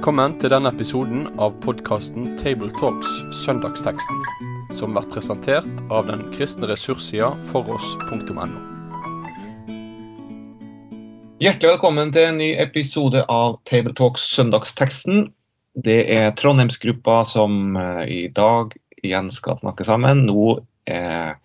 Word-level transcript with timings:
Velkommen 0.00 0.32
til 0.40 0.48
denne 0.48 0.70
episoden 0.72 1.26
av 1.44 1.58
podkasten 1.60 2.30
Tabletalks 2.40 3.18
Søndagsteksten, 3.42 4.22
som 4.72 4.94
blir 4.96 5.04
presentert 5.12 5.82
av 5.92 6.06
den 6.08 6.22
kristne 6.32 6.70
ressurssida 6.70 7.28
foross.no. 7.50 8.46
Hjertelig 11.44 11.74
velkommen 11.74 12.14
til 12.16 12.30
en 12.30 12.40
ny 12.40 12.48
episode 12.64 13.26
av 13.28 13.60
Tabletalks 13.68 14.24
Søndagsteksten. 14.38 15.26
Det 15.76 16.00
er 16.16 16.32
Trondheimsgruppa 16.40 17.20
som 17.28 17.76
eh, 17.76 18.02
i 18.08 18.24
dag 18.32 18.72
igjen 19.04 19.28
skal 19.28 19.60
snakke 19.60 19.84
sammen. 19.84 20.24
Nå 20.32 20.62
eh, 20.88 21.36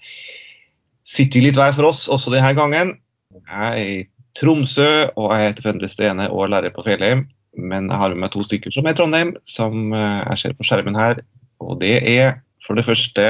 sitter 1.03 1.41
vi 1.41 1.49
litt 1.49 1.59
hver 1.59 1.75
for 1.75 1.91
oss 1.91 2.07
også 2.07 2.31
denne 2.39 2.55
gangen. 2.55 2.95
Jeg 3.35 3.67
er 3.67 3.83
i 3.83 4.03
Tromsø, 4.39 5.09
og 5.19 5.33
jeg 5.35 5.49
heter 5.49 5.73
Fendre 5.73 5.91
Stene 5.91 6.31
og 6.31 6.47
er 6.47 6.55
lærer 6.55 6.79
på 6.79 6.87
Fjellheim. 6.87 7.27
Men 7.55 7.89
jeg 7.89 7.99
har 8.01 8.13
med 8.13 8.25
meg 8.25 8.33
to 8.33 8.43
stykker 8.45 8.73
som 8.73 8.87
er 8.87 8.95
i 8.95 8.99
Trondheim, 8.99 9.33
som 9.49 9.93
eh, 9.95 10.21
jeg 10.33 10.41
ser 10.41 10.55
på 10.57 10.67
skjermen 10.67 10.97
her. 10.99 11.21
Og 11.63 11.79
det 11.81 11.97
er 12.03 12.37
for 12.65 12.77
det 12.77 12.85
første 12.87 13.25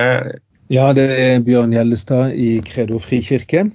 Ja, 0.74 0.90
det 0.98 1.06
er 1.14 1.44
Bjørn 1.46 1.76
Gjellestad 1.76 2.34
i 2.34 2.58
Kredo 2.66 2.98
frikirke. 3.02 3.68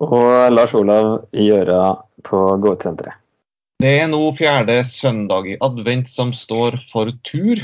Og 0.00 0.52
Lars 0.52 0.74
Olav 0.76 1.28
i 1.36 1.48
Gjøra 1.48 1.96
på 2.24 2.42
Gårdsenteret. 2.64 3.20
Det 3.80 3.90
er 4.00 4.06
nå 4.08 4.20
fjerde 4.38 4.78
søndag 4.88 5.48
i 5.52 5.58
advent 5.60 6.08
som 6.08 6.32
står 6.32 6.78
for 6.88 7.12
tur. 7.28 7.60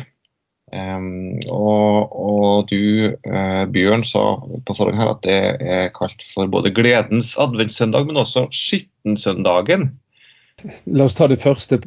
Um, 0.73 1.36
og, 1.52 2.12
og, 2.16 2.68
du, 2.68 3.12
uh, 3.28 3.64
Bjørn, 3.73 4.04
sa 4.09 4.23
på 4.40 4.76
forhånd 4.76 4.96
her 4.96 5.10
at 5.12 5.24
det 5.24 5.38
er 5.60 5.90
kalt 5.96 6.24
for 6.32 6.48
både 6.52 6.73
gledens 6.73 7.34
adventssøndag, 7.40 8.09
men 8.09 8.20
også 8.20 8.46
skittensøndagen. 8.56 9.90
La 10.87 11.07
oss 11.09 11.16
ta 11.18 11.27
det 11.30 11.41
første. 11.43 11.80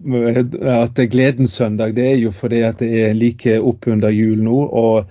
at 0.71 0.99
Gledens 1.11 1.55
søndag 1.55 1.95
det 1.95 2.09
er 2.11 2.17
jo 2.19 2.31
fordi 2.31 2.63
at 2.67 2.79
det 2.79 2.91
er 3.05 3.13
like 3.13 3.59
oppunder 3.61 4.09
jul 4.09 4.43
nå. 4.43 4.65
og 4.67 5.05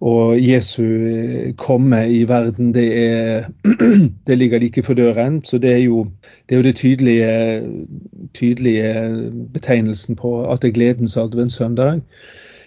og 0.00 0.38
Jesu 0.40 0.82
komme 1.60 1.98
i 2.08 2.22
verden, 2.28 2.72
det, 2.72 2.86
er, 2.98 3.44
det 4.26 4.38
ligger 4.38 4.58
like 4.58 4.82
for 4.82 4.94
døren. 4.94 5.44
Så 5.44 5.58
det 5.58 5.72
er 5.72 5.82
jo, 5.84 6.06
det, 6.48 6.54
er 6.54 6.56
jo 6.56 6.62
det 6.62 6.76
tydelige, 6.76 7.62
tydelige, 8.34 8.94
betegnelsen 9.52 10.16
på 10.16 10.50
at 10.52 10.62
det 10.62 10.68
er 10.68 10.78
gledens 10.78 11.16
adventssøndag. 11.20 12.00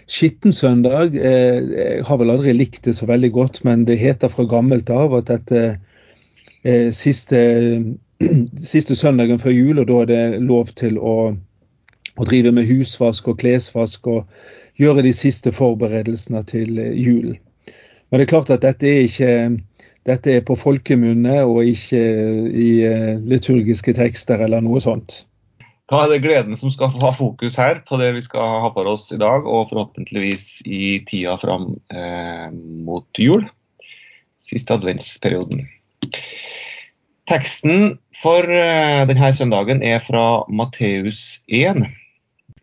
Skittensøndag 0.07 1.15
eh, 1.15 1.63
Jeg 1.73 2.05
har 2.05 2.17
vel 2.21 2.29
aldri 2.29 2.53
likt 2.53 2.85
det 2.85 2.95
så 2.99 3.07
veldig 3.09 3.31
godt, 3.31 3.63
men 3.65 3.87
det 3.87 3.97
heter 3.97 4.29
fra 4.29 4.45
gammelt 4.45 4.89
av 4.93 5.15
at 5.17 5.31
dette 5.31 5.61
eh, 6.61 6.91
siste, 6.93 7.39
siste, 8.73 8.95
søndagen 8.95 9.39
før 9.39 9.55
jul, 9.55 9.79
og 9.79 9.87
da 9.89 10.01
er 10.03 10.11
det 10.11 10.41
lov 10.43 10.73
til 10.79 10.99
å, 10.99 11.33
å, 12.15 12.27
drive 12.27 12.51
med 12.55 12.69
husvask 12.69 13.27
og 13.27 13.39
klesvask 13.41 14.07
og 14.07 14.27
gjøre 14.81 15.05
de 15.05 15.13
siste 15.13 15.51
forberedelsene 15.53 16.43
til 16.49 16.77
julen. 16.77 16.95
jul. 16.99 17.35
Men 18.13 18.21
det 18.21 18.27
er 18.27 18.29
klart 18.29 18.49
at 18.53 18.61
dette 18.61 18.85
er 18.85 19.07
ikke 19.07 19.29
dette 20.05 20.33
er 20.35 20.43
på 20.45 20.53
folkemunne 20.59 21.39
og 21.47 21.63
ikke 21.65 22.01
i 22.53 22.67
eh, 22.85 23.13
liturgiske 23.25 23.95
tekster 23.97 24.43
eller 24.45 24.61
noe 24.61 24.81
sånt. 24.83 25.23
Da 25.89 26.03
er 26.03 26.11
det 26.11 26.19
gleden 26.21 26.53
som 26.59 26.69
skal 26.69 26.91
ha 27.01 27.09
fokus 27.15 27.57
her 27.59 27.81
på 27.87 27.97
det 27.97 28.11
vi 28.19 28.21
skal 28.21 28.59
ha 28.65 28.69
for 28.75 28.91
oss 28.91 29.07
i 29.15 29.17
dag, 29.17 29.47
og 29.47 29.71
forhåpentligvis 29.71 30.45
i 30.69 30.99
tida 31.09 31.39
fram 31.41 31.71
eh, 31.89 32.51
mot 32.85 33.07
jul. 33.19 33.47
Siste 34.45 34.77
adventsperioden. 34.77 35.65
Teksten 37.29 37.97
for 38.19 38.47
eh, 38.51 39.03
denne 39.07 39.31
søndagen 39.35 39.83
er 39.85 40.01
fra 40.03 40.43
Matteus 40.51 41.39
1. 41.47 41.85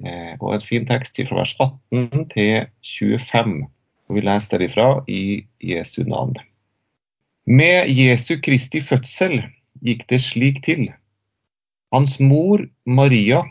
Eh, 0.05 0.35
og 0.41 0.55
en 0.55 0.65
fin 0.65 0.87
tekst 0.89 1.21
fra 1.29 1.41
vers 1.41 1.55
18 1.57 2.29
til 2.35 2.69
25. 2.85 3.57
Og 4.11 4.17
vi 4.17 4.25
leser 4.27 4.57
derifra 4.57 4.89
i 5.09 5.47
Jesu 5.65 6.03
navn. 6.05 6.37
Med 7.47 7.89
Jesu 7.89 8.37
Kristi 8.45 8.83
fødsel 8.85 9.41
gikk 9.85 10.05
det 10.13 10.21
slik 10.23 10.61
til 10.67 10.91
hans 11.91 12.21
mor 12.21 12.63
Maria 12.87 13.43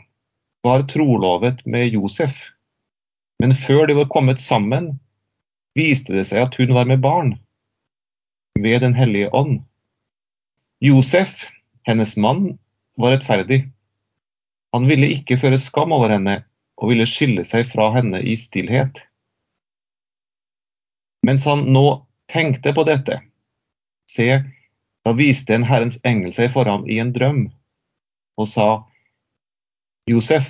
var 0.64 0.86
trolovet 0.88 1.60
med 1.66 1.92
Josef, 1.92 2.32
men 3.40 3.52
før 3.56 3.86
de 3.88 3.96
var 3.98 4.08
kommet 4.12 4.40
sammen, 4.40 4.94
viste 5.76 6.14
det 6.16 6.26
seg 6.30 6.46
at 6.46 6.56
hun 6.60 6.72
var 6.76 6.88
med 6.88 7.02
barn 7.04 7.34
ved 8.60 8.80
Den 8.80 8.94
hellige 8.94 9.30
ånd. 9.34 9.60
Josef, 10.80 11.44
hennes 11.84 12.16
mann, 12.16 12.58
var 12.96 13.12
rettferdig. 13.12 13.68
Han 14.72 14.86
ville 14.88 15.10
ikke 15.12 15.36
føre 15.40 15.58
skam 15.60 15.92
over 15.92 16.12
henne 16.14 16.38
og 16.80 16.92
ville 16.92 17.04
skille 17.08 17.44
seg 17.44 17.68
fra 17.68 17.90
henne 17.92 18.22
i 18.24 18.36
stillhet. 18.40 19.02
Mens 21.26 21.44
han 21.44 21.66
nå 21.74 21.84
tenkte 22.32 22.72
på 22.72 22.86
dette, 22.88 23.18
se, 24.08 24.40
da 25.04 25.12
viste 25.16 25.52
en 25.52 25.66
Herrens 25.68 26.00
engel 26.08 26.32
seg 26.32 26.52
for 26.54 26.68
ham 26.70 26.86
i 26.88 26.96
en 27.02 27.12
drøm 27.12 27.42
og 28.40 28.48
sa, 28.48 28.68
Josef, 30.08 30.48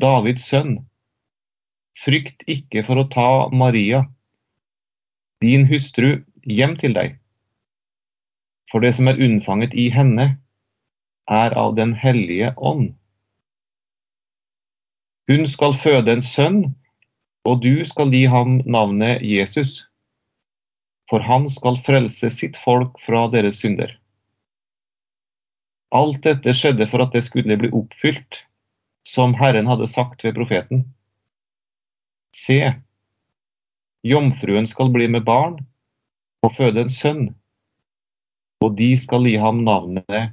Davids 0.00 0.46
sønn, 0.48 0.78
frykt 2.00 2.46
ikke 2.48 2.80
for 2.86 3.02
å 3.02 3.08
ta 3.12 3.30
Maria, 3.52 4.06
din 5.44 5.66
hustru, 5.68 6.22
hjem 6.48 6.78
til 6.80 6.96
deg. 6.96 7.18
For 8.72 8.80
det 8.80 8.94
som 8.96 9.10
er 9.10 9.20
unnfanget 9.20 9.74
i 9.76 9.90
henne, 9.92 10.38
er 11.28 11.54
av 11.54 11.74
Den 11.76 11.92
hellige 11.94 12.54
ånd. 12.56 12.94
Hun 15.28 15.46
skal 15.46 15.76
føde 15.76 16.12
en 16.16 16.24
sønn, 16.24 16.62
og 17.44 17.60
du 17.62 17.84
skal 17.84 18.10
gi 18.14 18.24
ham 18.26 18.60
navnet 18.64 19.22
Jesus. 19.22 19.82
For 21.10 21.20
han 21.20 21.48
skal 21.52 21.78
frelse 21.84 22.30
sitt 22.32 22.56
folk 22.56 22.98
fra 23.02 23.26
deres 23.30 23.60
synder. 23.60 23.92
Alt 25.92 26.22
dette 26.24 26.54
skjedde 26.56 26.88
for 26.88 27.04
at 27.04 27.12
det 27.12 27.22
skulle 27.26 27.58
bli 27.60 27.68
oppfylt, 27.76 28.46
som 29.04 29.34
Herren 29.36 29.68
hadde 29.68 29.90
sagt 29.90 30.24
ved 30.24 30.34
profeten. 30.38 30.86
Se, 32.32 32.72
jomfruen 34.02 34.66
skal 34.66 34.88
bli 34.94 35.10
med 35.12 35.26
barn 35.28 35.58
og 36.42 36.54
føde 36.56 36.86
en 36.86 36.92
sønn, 36.92 37.26
og 38.62 38.76
de 38.78 38.92
skal 38.98 39.26
gi 39.26 39.36
ham 39.42 39.64
navnet 39.66 40.32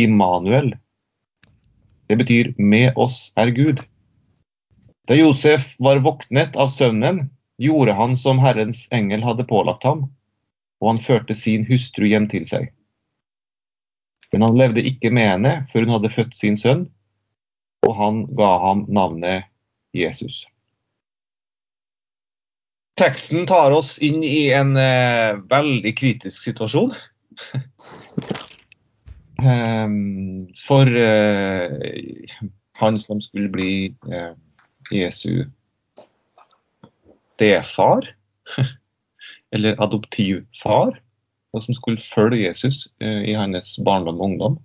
Immanuel. 0.00 0.72
Det 2.08 2.16
betyr 2.16 2.54
'med 2.58 2.96
oss 2.96 3.32
er 3.36 3.52
Gud'. 3.52 3.84
Da 5.08 5.14
Josef 5.14 5.76
var 5.78 5.98
våknet 5.98 6.56
av 6.56 6.68
søvnen, 6.68 7.30
gjorde 7.58 7.92
han 7.92 8.16
som 8.16 8.38
Herrens 8.38 8.88
engel 8.90 9.22
hadde 9.22 9.44
pålagt 9.44 9.82
ham, 9.84 10.08
og 10.80 10.88
han 10.88 10.98
førte 11.04 11.34
sin 11.34 11.66
hustru 11.66 12.06
hjem 12.06 12.28
til 12.28 12.46
seg. 12.46 12.72
Men 14.32 14.42
han 14.42 14.56
levde 14.56 14.86
ikke 14.86 15.10
med 15.10 15.28
henne 15.28 15.52
før 15.72 15.84
hun 15.84 15.94
hadde 15.98 16.14
født 16.14 16.36
sin 16.36 16.56
sønn, 16.56 16.86
og 17.86 17.96
han 17.96 18.24
ga 18.38 18.58
ham 18.64 18.86
navnet 18.88 19.44
Jesus. 19.92 20.46
Teksten 23.00 23.46
tar 23.46 23.72
oss 23.72 23.98
inn 23.98 24.22
i 24.22 24.50
en 24.52 24.76
eh, 24.76 25.38
veldig 25.50 25.92
kritisk 25.96 26.42
situasjon. 26.44 26.92
Um, 29.38 30.38
for 30.66 30.86
eh, 30.86 32.36
han 32.80 32.98
som 32.98 33.20
skulle 33.20 33.48
bli 33.52 33.72
eh, 34.12 34.32
Jesu 34.90 35.44
stefar, 37.36 38.08
eller 39.54 39.78
adoptivfar 39.82 40.98
og 41.50 41.62
som 41.64 41.74
skulle 41.74 42.02
følge 42.04 42.46
Jesus 42.46 42.84
eh, 43.02 43.22
i 43.30 43.34
hans 43.34 43.78
barndom 43.84 44.20
og 44.20 44.26
ungdom. 44.28 44.58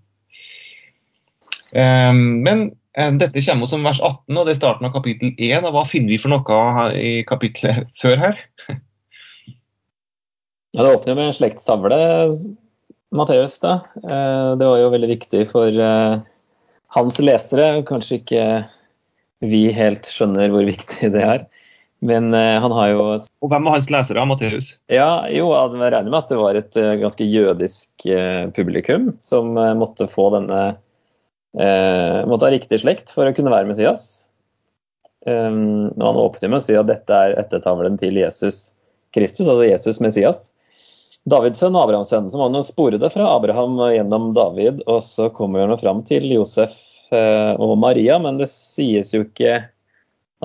Men 1.76 2.60
eh, 2.96 3.12
dette 3.20 3.42
kommer 3.44 3.68
som 3.68 3.84
vers 3.84 4.00
18, 4.00 4.38
og 4.38 4.46
det 4.46 4.54
er 4.54 4.60
starten 4.60 4.88
av 4.88 4.94
kapittel 4.94 5.34
1. 5.34 5.66
og 5.66 5.74
Hva 5.76 5.86
finner 5.90 6.14
vi 6.14 6.20
for 6.22 6.32
noe 6.32 6.86
i 6.96 7.24
kapittelet 7.28 7.90
før 8.02 8.22
her? 8.28 8.44
Ja, 10.76 10.84
Det 10.84 10.92
åpner 10.98 11.16
med 11.16 11.30
en 11.30 11.36
slektstavle, 11.38 11.98
Matteus. 13.18 13.60
da. 13.64 13.80
Eh, 14.04 14.56
det 14.60 14.70
var 14.70 14.80
jo 14.82 14.94
veldig 14.94 15.12
viktig 15.16 15.44
for 15.50 15.82
hans 16.96 17.20
lesere. 17.20 17.84
Kanskje 17.88 18.20
ikke 18.22 18.48
vi 19.46 19.68
helt 19.76 20.08
skjønner 20.10 20.52
hvor 20.54 20.68
viktig 20.68 21.12
det 21.16 21.24
er. 21.24 21.46
Men 22.06 22.28
uh, 22.36 22.60
han 22.62 22.74
har 22.76 22.90
jo 22.92 23.04
Og 23.16 23.50
hvem 23.50 23.66
var 23.66 23.78
hans 23.78 23.88
lesere, 23.90 24.26
Matteus? 24.28 24.74
Ja, 24.92 25.26
jo, 25.32 25.48
jeg 25.56 25.80
regner 25.80 26.12
med 26.12 26.20
at 26.20 26.30
det 26.30 26.38
var 26.38 26.60
et 26.60 26.76
ganske 27.02 27.26
jødisk 27.26 28.06
publikum 28.54 29.14
som 29.18 29.56
måtte 29.80 30.10
få 30.12 30.28
denne 30.36 30.66
Måtte 31.56 32.50
ha 32.50 32.52
riktig 32.52 32.82
slekt 32.82 33.14
for 33.16 33.26
å 33.26 33.34
kunne 33.34 33.54
være 33.54 33.70
Messias. 33.70 34.26
Um, 35.26 35.90
og 35.98 36.04
han 36.06 36.20
åpner 36.22 36.52
med 36.52 36.60
å 36.60 36.64
si 36.64 36.76
at 36.78 36.86
dette 36.86 37.18
er 37.18 37.34
ettertavlen 37.42 37.96
til 37.98 38.18
Jesus 38.20 38.76
Kristus, 39.16 39.48
altså 39.48 39.66
Jesus 39.66 40.02
Messias. 40.04 40.42
Davids 41.30 41.62
sønn 41.62 41.76
og 41.76 41.88
Abrahams 41.88 42.12
sønn. 42.14 42.28
Så 42.30 42.40
må 42.40 42.50
man 42.54 42.66
spore 42.66 43.00
det 43.02 43.10
fra 43.14 43.30
Abraham 43.34 43.80
gjennom 43.94 44.34
David, 44.38 44.84
og 44.86 45.02
så 45.06 45.32
kommer 45.34 45.66
han 45.66 45.80
fram 45.82 46.04
til 46.06 46.28
Josef 46.30 46.76
og 47.12 47.76
Maria, 47.78 48.18
men 48.22 48.40
det 48.42 48.48
sies 48.50 49.12
jo 49.14 49.22
ikke 49.28 49.60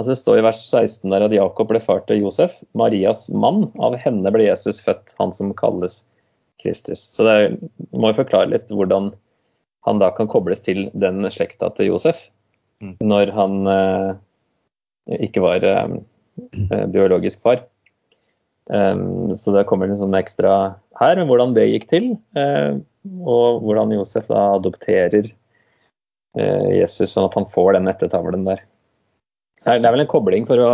altså 0.00 0.14
Det 0.14 0.20
står 0.20 0.38
i 0.38 0.44
vers 0.44 0.60
16 0.70 1.12
der 1.12 1.24
at 1.26 1.34
Jakob 1.34 1.68
ble 1.68 1.80
far 1.82 2.04
til 2.08 2.22
Josef, 2.22 2.60
Marias 2.78 3.26
mann. 3.28 3.66
Av 3.82 3.96
henne 4.00 4.32
ble 4.32 4.46
Jesus 4.46 4.80
født, 4.84 5.14
han 5.18 5.34
som 5.36 5.52
kalles 5.56 6.02
Kristus. 6.62 7.02
Så 7.12 7.26
det 7.26 7.34
er, 7.36 7.56
må 7.92 8.12
jo 8.12 8.20
forklare 8.22 8.52
litt 8.52 8.72
hvordan 8.72 9.10
han 9.88 10.00
da 10.00 10.10
kan 10.16 10.28
kobles 10.28 10.62
til 10.64 10.88
den 10.92 11.24
slekta 11.32 11.70
til 11.76 11.90
Josef, 11.90 12.26
mm. 12.84 12.98
når 13.00 13.32
han 13.36 13.60
eh, 13.72 14.10
ikke 15.28 15.44
var 15.44 15.64
eh, 15.64 15.94
biologisk 16.94 17.42
far. 17.44 17.64
Um, 18.70 19.32
så 19.34 19.50
det 19.56 19.66
kommer 19.66 19.90
sånn 19.98 20.14
ekstra 20.14 20.54
her, 21.00 21.20
hvordan 21.26 21.56
det 21.56 21.66
gikk 21.72 21.88
til. 21.90 22.10
Eh, 22.38 22.78
og 23.24 23.64
hvordan 23.64 23.94
Josef 23.96 24.28
da 24.30 24.42
adopterer 24.58 25.24
eh, 25.26 26.68
Jesus, 26.76 27.14
sånn 27.14 27.26
at 27.26 27.38
han 27.38 27.48
får 27.50 27.74
den 27.78 27.90
ettertavlen 27.90 28.46
der. 28.46 28.62
Så 29.60 29.76
det 29.76 29.88
er 29.88 29.96
vel 29.96 30.04
en 30.04 30.10
kobling 30.10 30.46
for 30.48 30.60
å 30.62 30.70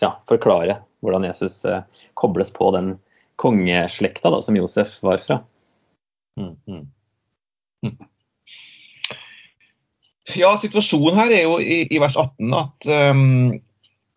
ja, 0.00 0.14
forklare 0.30 0.80
hvordan 1.04 1.26
Jesus 1.28 1.62
eh, 1.68 1.82
kobles 2.20 2.52
på 2.54 2.70
den 2.76 2.94
kongeslekta 3.40 4.32
da, 4.32 4.40
som 4.44 4.56
Josef 4.56 4.98
var 5.04 5.20
fra. 5.24 5.40
Mm, 6.40 6.54
mm. 6.68 6.86
Mm. 7.86 8.08
Ja, 10.36 10.52
situasjonen 10.60 11.18
her 11.18 11.32
er 11.34 11.46
jo 11.48 11.56
i, 11.58 11.82
i 11.88 11.98
vers 12.00 12.16
18 12.20 12.54
at, 12.54 12.90
um, 13.10 13.56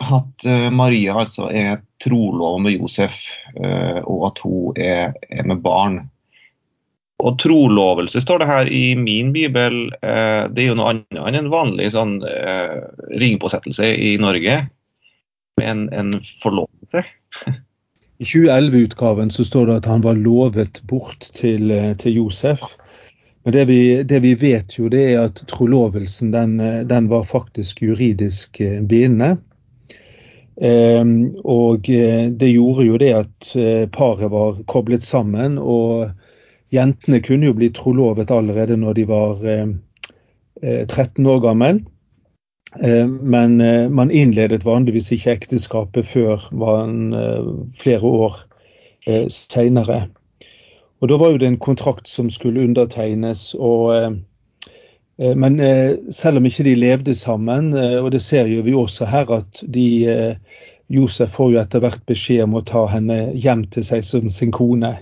at 0.03 0.47
uh, 0.47 0.69
Maria 0.73 1.15
altså 1.23 1.49
er 1.49 1.81
trolov 2.03 2.59
med 2.65 2.77
Josef, 2.77 3.15
uh, 3.59 4.01
og 4.03 4.27
at 4.31 4.41
hun 4.43 4.81
er, 4.81 5.13
er 5.29 5.47
med 5.47 5.63
barn. 5.63 6.01
Og 7.23 7.37
trolovelse 7.39 8.21
står 8.21 8.41
det 8.41 8.49
her 8.49 8.69
i 8.71 8.95
min 8.99 9.31
bibel. 9.35 9.85
Eh, 10.03 10.43
det 10.51 10.63
er 10.63 10.71
jo 10.71 10.77
noe 10.79 10.91
annet 10.91 11.21
enn 11.21 11.39
en 11.39 11.51
vanlig 11.53 11.91
sånn, 11.95 12.17
eh, 12.27 12.79
ringpåsettelse 13.21 13.93
i 13.95 14.15
Norge 14.21 14.63
med 15.59 15.69
en, 15.69 15.85
en 15.93 16.11
forlovelse. 16.43 17.05
I 18.23 18.27
2011-utgaven 18.27 19.31
så 19.33 19.45
står 19.47 19.69
det 19.69 19.77
at 19.81 19.89
han 19.89 20.03
var 20.03 20.19
lovet 20.19 20.81
bort 20.89 21.29
til, 21.37 21.71
eh, 21.71 21.93
til 21.99 22.19
Josef. 22.19 22.65
Men 23.43 23.55
det 23.55 23.63
vi, 23.71 23.79
det 24.07 24.19
vi, 24.23 24.35
vet 24.39 24.75
jo, 24.77 24.89
det 24.91 25.03
er 25.13 25.25
at 25.27 25.41
trolovelsen 25.51 26.31
den, 26.31 26.57
den 26.87 27.09
var 27.11 27.25
faktisk 27.27 27.81
juridisk 27.83 28.59
bindende. 28.59 29.35
Eh, 30.61 31.05
og 31.43 31.87
det 32.39 32.49
gjorde 32.51 32.85
jo 32.85 32.99
det 33.01 33.13
at 33.17 33.53
paret 33.93 34.31
var 34.31 34.59
koblet 34.67 35.03
sammen. 35.03 35.57
og 35.57 36.11
Jentene 36.73 37.21
kunne 37.21 37.49
jo 37.49 37.57
bli 37.57 37.69
trolovet 37.73 38.31
allerede 38.33 38.77
når 38.81 38.93
de 38.97 39.03
var 39.09 39.41
13 40.63 41.25
eh, 41.25 41.29
år 41.29 41.41
gammel. 41.43 41.83
Eh, 42.81 43.07
men 43.07 43.61
eh, 43.61 43.89
man 43.89 44.11
innledet 44.11 44.65
vanligvis 44.65 45.11
ikke 45.13 45.35
ekteskapet 45.37 46.09
før 46.09 46.47
man, 46.51 47.13
flere 47.77 48.01
år 48.07 48.41
senere. 49.03 50.07
Og 51.03 51.09
Da 51.11 51.17
var 51.19 51.33
jo 51.33 51.37
det 51.37 51.47
en 51.47 51.59
kontrakt 51.59 52.07
som 52.07 52.29
skulle 52.29 52.63
undertegnes. 52.63 53.53
og 53.59 54.15
men 55.17 55.59
selv 56.09 56.39
om 56.39 56.45
ikke 56.49 56.63
de 56.65 56.73
levde 56.75 57.13
sammen, 57.15 57.73
og 57.73 58.11
det 58.11 58.21
ser 58.25 58.47
jo 58.49 58.63
vi 58.65 58.73
også 58.73 59.05
her, 59.05 59.29
at 59.35 59.61
de, 59.69 60.37
Josef 60.89 61.35
får 61.37 61.51
jo 61.53 61.59
etter 61.61 61.83
hvert 61.83 62.03
beskjed 62.09 62.43
om 62.45 62.57
å 62.59 62.65
ta 62.65 62.85
henne 62.91 63.17
hjem 63.33 63.63
til 63.73 63.85
seg 63.87 64.05
som 64.05 64.29
sin 64.33 64.51
kone. 64.53 64.95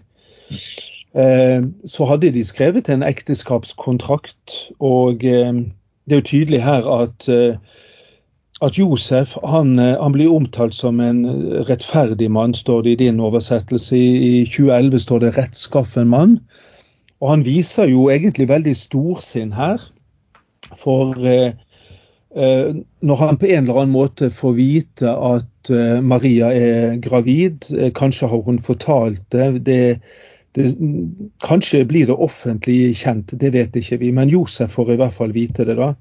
Eh, 1.11 1.59
så 1.83 2.07
hadde 2.07 2.31
de 2.31 2.43
skrevet 2.47 2.89
en 2.89 3.03
ekteskapskontrakt. 3.03 4.57
Og 4.79 5.25
eh, 5.27 5.51
det 6.05 6.15
er 6.17 6.21
jo 6.21 6.29
tydelig 6.29 6.61
her 6.63 6.87
at, 6.95 7.27
eh, 7.27 7.57
at 8.61 8.79
Josef 8.79 9.35
han, 9.43 9.77
han, 9.79 10.15
blir 10.15 10.31
omtalt 10.31 10.77
som 10.77 11.01
en 11.03 11.23
rettferdig 11.67 12.29
mann, 12.31 12.55
står 12.55 12.85
det 12.85 12.95
i 12.95 13.01
din 13.05 13.19
oversettelse. 13.19 13.97
I 13.97 14.45
2011 14.45 14.99
står 15.05 15.25
det 15.25 15.37
'rettskaffen 15.37 16.07
mann'. 16.07 16.39
Og 17.21 17.29
han 17.29 17.45
viser 17.45 17.85
jo 17.85 18.09
egentlig 18.09 18.47
veldig 18.49 18.75
storsinn 18.75 19.51
her. 19.53 19.81
For 20.79 21.15
når 23.01 23.17
han 23.19 23.37
på 23.37 23.49
en 23.49 23.65
eller 23.65 23.79
annen 23.81 23.91
måte 23.91 24.29
får 24.31 24.53
vite 24.55 25.11
at 25.11 25.71
Maria 26.03 26.53
er 26.55 26.93
gravid, 27.03 27.67
kanskje 27.97 28.29
har 28.31 28.43
hun 28.45 28.59
fortalt 28.63 29.25
det, 29.35 29.49
det 29.67 29.81
det, 30.51 30.75
kanskje 31.43 31.85
blir 31.87 32.07
det 32.09 32.17
offentlig 32.19 32.95
kjent, 32.99 33.31
det 33.39 33.53
vet 33.55 33.75
ikke 33.77 34.01
vi, 34.01 34.11
men 34.15 34.31
Josef 34.31 34.75
får 34.75 34.93
i 34.93 34.97
hvert 34.99 35.15
fall 35.15 35.35
vite 35.35 35.65
det. 35.67 35.77
da. 35.79 35.93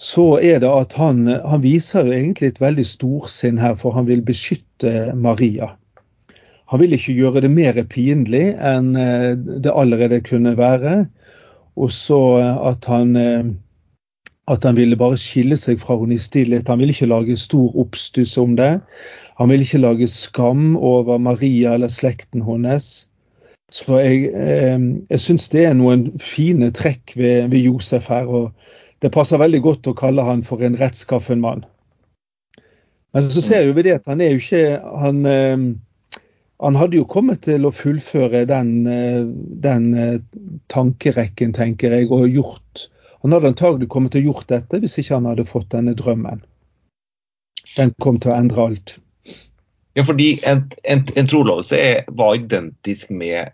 Så 0.00 0.38
er 0.40 0.60
det 0.60 0.68
at 0.68 0.96
han, 0.96 1.26
han 1.28 1.62
viser 1.64 2.08
egentlig 2.08 2.54
et 2.54 2.60
veldig 2.60 2.86
storsinn 2.88 3.60
her, 3.60 3.76
for 3.80 3.96
han 3.96 4.08
vil 4.08 4.24
beskytte 4.24 5.12
Maria. 5.16 5.74
Han 6.70 6.80
vil 6.80 6.94
ikke 6.96 7.16
gjøre 7.16 7.42
det 7.44 7.50
mer 7.52 7.80
pinlig 7.90 8.52
enn 8.54 8.92
eh, 8.96 9.32
det 9.36 9.72
allerede 9.74 10.20
kunne 10.24 10.54
være. 10.56 11.08
Og 11.80 11.92
så 11.94 12.20
at 12.68 12.84
han, 12.90 13.16
eh, 13.16 13.44
at 14.50 14.64
han 14.66 14.76
ville 14.76 14.98
bare 15.00 15.18
skille 15.20 15.56
seg 15.56 15.80
fra 15.80 15.96
henne 16.00 16.18
i 16.18 16.20
stillhet. 16.20 16.68
Han 16.68 16.80
ville 16.82 16.92
ikke 16.92 17.08
lage 17.08 17.38
stor 17.40 17.76
oppstuss 17.80 18.36
om 18.40 18.56
det. 18.58 18.74
Han 19.40 19.48
ville 19.48 19.64
ikke 19.64 19.80
lage 19.80 20.10
skam 20.12 20.74
over 20.76 21.18
Maria 21.18 21.74
eller 21.74 21.88
slekten 21.88 22.44
hennes. 22.44 23.06
Så 23.72 24.00
jeg, 24.02 24.32
eh, 24.34 24.78
jeg 25.10 25.20
syns 25.22 25.48
det 25.48 25.64
er 25.64 25.76
noen 25.78 26.08
fine 26.20 26.72
trekk 26.74 27.14
ved, 27.16 27.50
ved, 27.52 27.60
Josef 27.70 28.10
her. 28.10 28.26
og 28.26 28.52
Det 29.00 29.12
passer 29.14 29.40
veldig 29.40 29.62
godt 29.62 29.86
å 29.86 29.96
kalle 29.96 30.26
han 30.26 30.42
for 30.42 30.62
en 30.62 30.76
rettskaffen 30.76 31.40
mann. 31.40 31.64
Men 33.14 33.30
så 33.30 33.42
ser 33.42 33.72
vi 33.72 33.82
det 33.82 34.00
at 34.00 34.10
han 34.10 34.20
er 34.20 34.34
jo 34.34 34.42
ikke 34.42 34.80
han, 35.02 35.24
eh, 35.26 35.56
han 36.60 36.76
hadde 36.76 36.98
jo 36.98 37.08
kommet 37.08 37.42
til 37.46 37.64
å 37.66 37.72
fullføre 37.74 38.44
den, 38.48 38.86
eh, 38.86 39.24
den 39.64 39.90
tankerekken, 40.72 41.54
tenker 41.56 41.96
jeg, 41.96 42.10
og 42.12 42.28
gjort 42.28 42.88
Han 43.20 43.34
hadde 43.36 43.50
antagelig 43.52 43.90
kommet 43.92 44.14
til 44.14 44.22
å 44.22 44.30
gjort 44.30 44.46
dette 44.48 44.78
hvis 44.80 44.94
ikke 44.96 45.18
han 45.18 45.26
hadde 45.28 45.44
fått 45.44 45.74
denne 45.74 45.92
drømmen. 45.92 46.38
Den 47.76 47.92
kom 48.00 48.16
til 48.16 48.32
å 48.32 48.36
endre 48.38 48.62
alt. 48.64 48.94
Ja, 49.92 50.06
fordi 50.08 50.38
en, 50.48 50.62
en, 50.88 51.02
en 51.04 51.28
trolovelse 51.28 51.76
var 52.16 52.38
identisk 52.38 53.10
med 53.12 53.52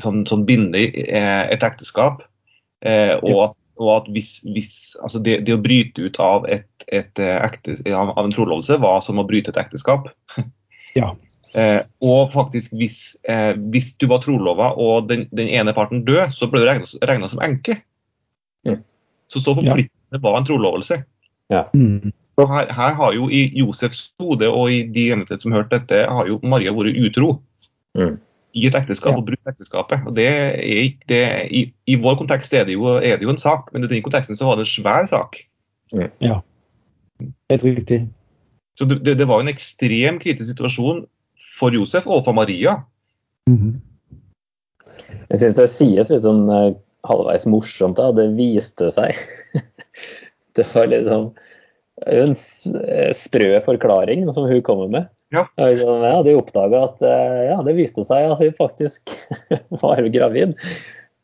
som, 0.00 0.26
som 0.26 0.46
binde 0.46 0.78
eh, 0.78 1.42
et 1.52 1.62
ekteskap. 1.62 2.22
Eh, 2.84 3.14
og, 3.22 3.36
at, 3.44 3.56
og 3.80 3.90
at 3.96 4.08
hvis, 4.14 4.40
hvis 4.54 4.72
altså 5.02 5.22
det, 5.22 5.42
det, 5.46 5.56
å 5.56 5.62
bryte 5.62 6.08
ut 6.08 6.18
av, 6.22 6.46
et, 6.50 6.68
et 6.92 7.22
eh, 7.22 7.94
av 7.94 8.24
en 8.24 8.34
trolovelse 8.34 8.80
var 8.82 9.00
som 9.06 9.22
å 9.22 9.26
bryte 9.28 9.54
et 9.54 9.62
ekteskap. 9.62 10.10
Ja. 10.92 11.14
Eh, 11.58 11.80
og 12.00 12.32
faktisk 12.32 12.72
hvis, 12.80 13.16
eh, 13.28 13.52
hvis, 13.74 13.92
du 14.00 14.06
var 14.08 14.22
trolova 14.24 14.70
og 14.80 15.10
den, 15.10 15.26
den, 15.36 15.50
ene 15.52 15.74
parten 15.76 16.04
død, 16.06 16.32
så 16.32 16.48
ble 16.48 16.62
du 16.62 16.68
regna 17.04 17.28
som 17.28 17.42
enke. 17.44 17.78
Mm. 18.68 18.80
Så 19.28 19.42
så 19.44 19.54
forpliktende 19.58 20.18
ja. 20.18 20.24
var 20.24 20.38
en 20.38 20.48
trolovelse. 20.48 21.02
Ja. 21.52 21.66
Mm. 21.74 22.12
Og 22.40 22.48
her, 22.48 22.72
her, 22.72 22.94
har 22.96 23.12
jo 23.12 23.28
i 23.28 23.44
Josefs 23.60 24.12
hode 24.20 24.48
og 24.48 24.72
i 24.72 24.82
de 24.88 25.10
som 25.38 25.52
hørte 25.52 25.78
dette, 25.78 26.06
har 26.08 26.28
jo 26.28 26.40
Maria 26.42 26.72
vært 26.72 26.96
utro. 26.96 27.38
Mm 27.98 28.16
i 28.52 28.66
et 28.68 28.76
ekteskap 28.76 29.16
og 29.16 29.26
brutt 29.26 29.48
ekteskapet. 29.48 30.02
Og 30.08 30.16
det 30.16 30.26
er 30.28 30.90
det, 31.08 31.22
i, 31.48 31.64
i, 31.88 31.96
vår 32.00 32.18
kontekst 32.20 32.52
er 32.56 32.66
det, 32.68 32.76
jo, 32.76 32.98
er 32.98 33.16
det, 33.16 33.26
jo, 33.26 33.32
en 33.32 33.40
sak, 33.40 33.70
men 33.72 33.84
i 33.84 33.90
den 33.90 34.04
konteksten 34.04 34.38
så 34.38 34.48
var 34.48 34.58
det 34.58 34.66
en 34.66 34.72
svær 34.72 35.08
sak. 35.08 35.38
Ja, 35.92 36.40
helt 37.52 37.64
riktig. 37.64 38.02
Så 38.78 38.88
det, 38.88 39.02
det, 39.04 39.28
var 39.28 39.42
en 39.42 39.52
ekstrem 39.52 40.18
kritisk 40.20 40.54
situasjon 40.54 41.04
for 41.62 41.74
Josef 41.74 42.08
og 42.10 42.24
for 42.26 42.34
Maria. 42.36 42.82
Mm 43.48 43.58
-hmm. 43.58 43.74
Jeg 45.30 45.38
syns 45.38 45.56
det 45.56 45.68
sies 45.70 46.10
litt 46.10 46.24
sånn 46.24 46.48
uh, 46.50 46.74
halvveis 47.08 47.46
morsomt. 47.46 47.96
da, 47.96 48.12
Det 48.12 48.28
viste 48.36 48.90
seg. 48.90 49.16
det 50.56 50.66
var 50.74 50.86
liksom 50.86 51.32
en 52.06 52.34
sprø 53.14 53.60
forklaring 53.62 54.26
som 54.32 54.48
hun 54.48 54.62
kommer 54.62 54.88
med. 54.88 55.10
Ja. 55.32 55.46
ja 55.56 56.22
de 56.22 56.34
oppdaga 56.36 56.82
at 56.84 57.02
eh, 57.02 57.44
ja, 57.48 57.60
det 57.64 57.76
viste 57.78 58.04
seg 58.04 58.32
at 58.34 58.42
hun 58.42 58.52
faktisk 58.58 59.14
var 59.82 60.02
gravid. 60.12 60.58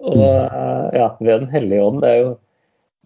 Og 0.00 0.22
eh, 0.22 0.86
ja, 0.96 1.10
ved 1.20 1.42
Den 1.42 1.50
hellige 1.52 1.84
ånd 1.84 2.00
det 2.04 2.12
er 2.12 2.22
jo 2.22 2.30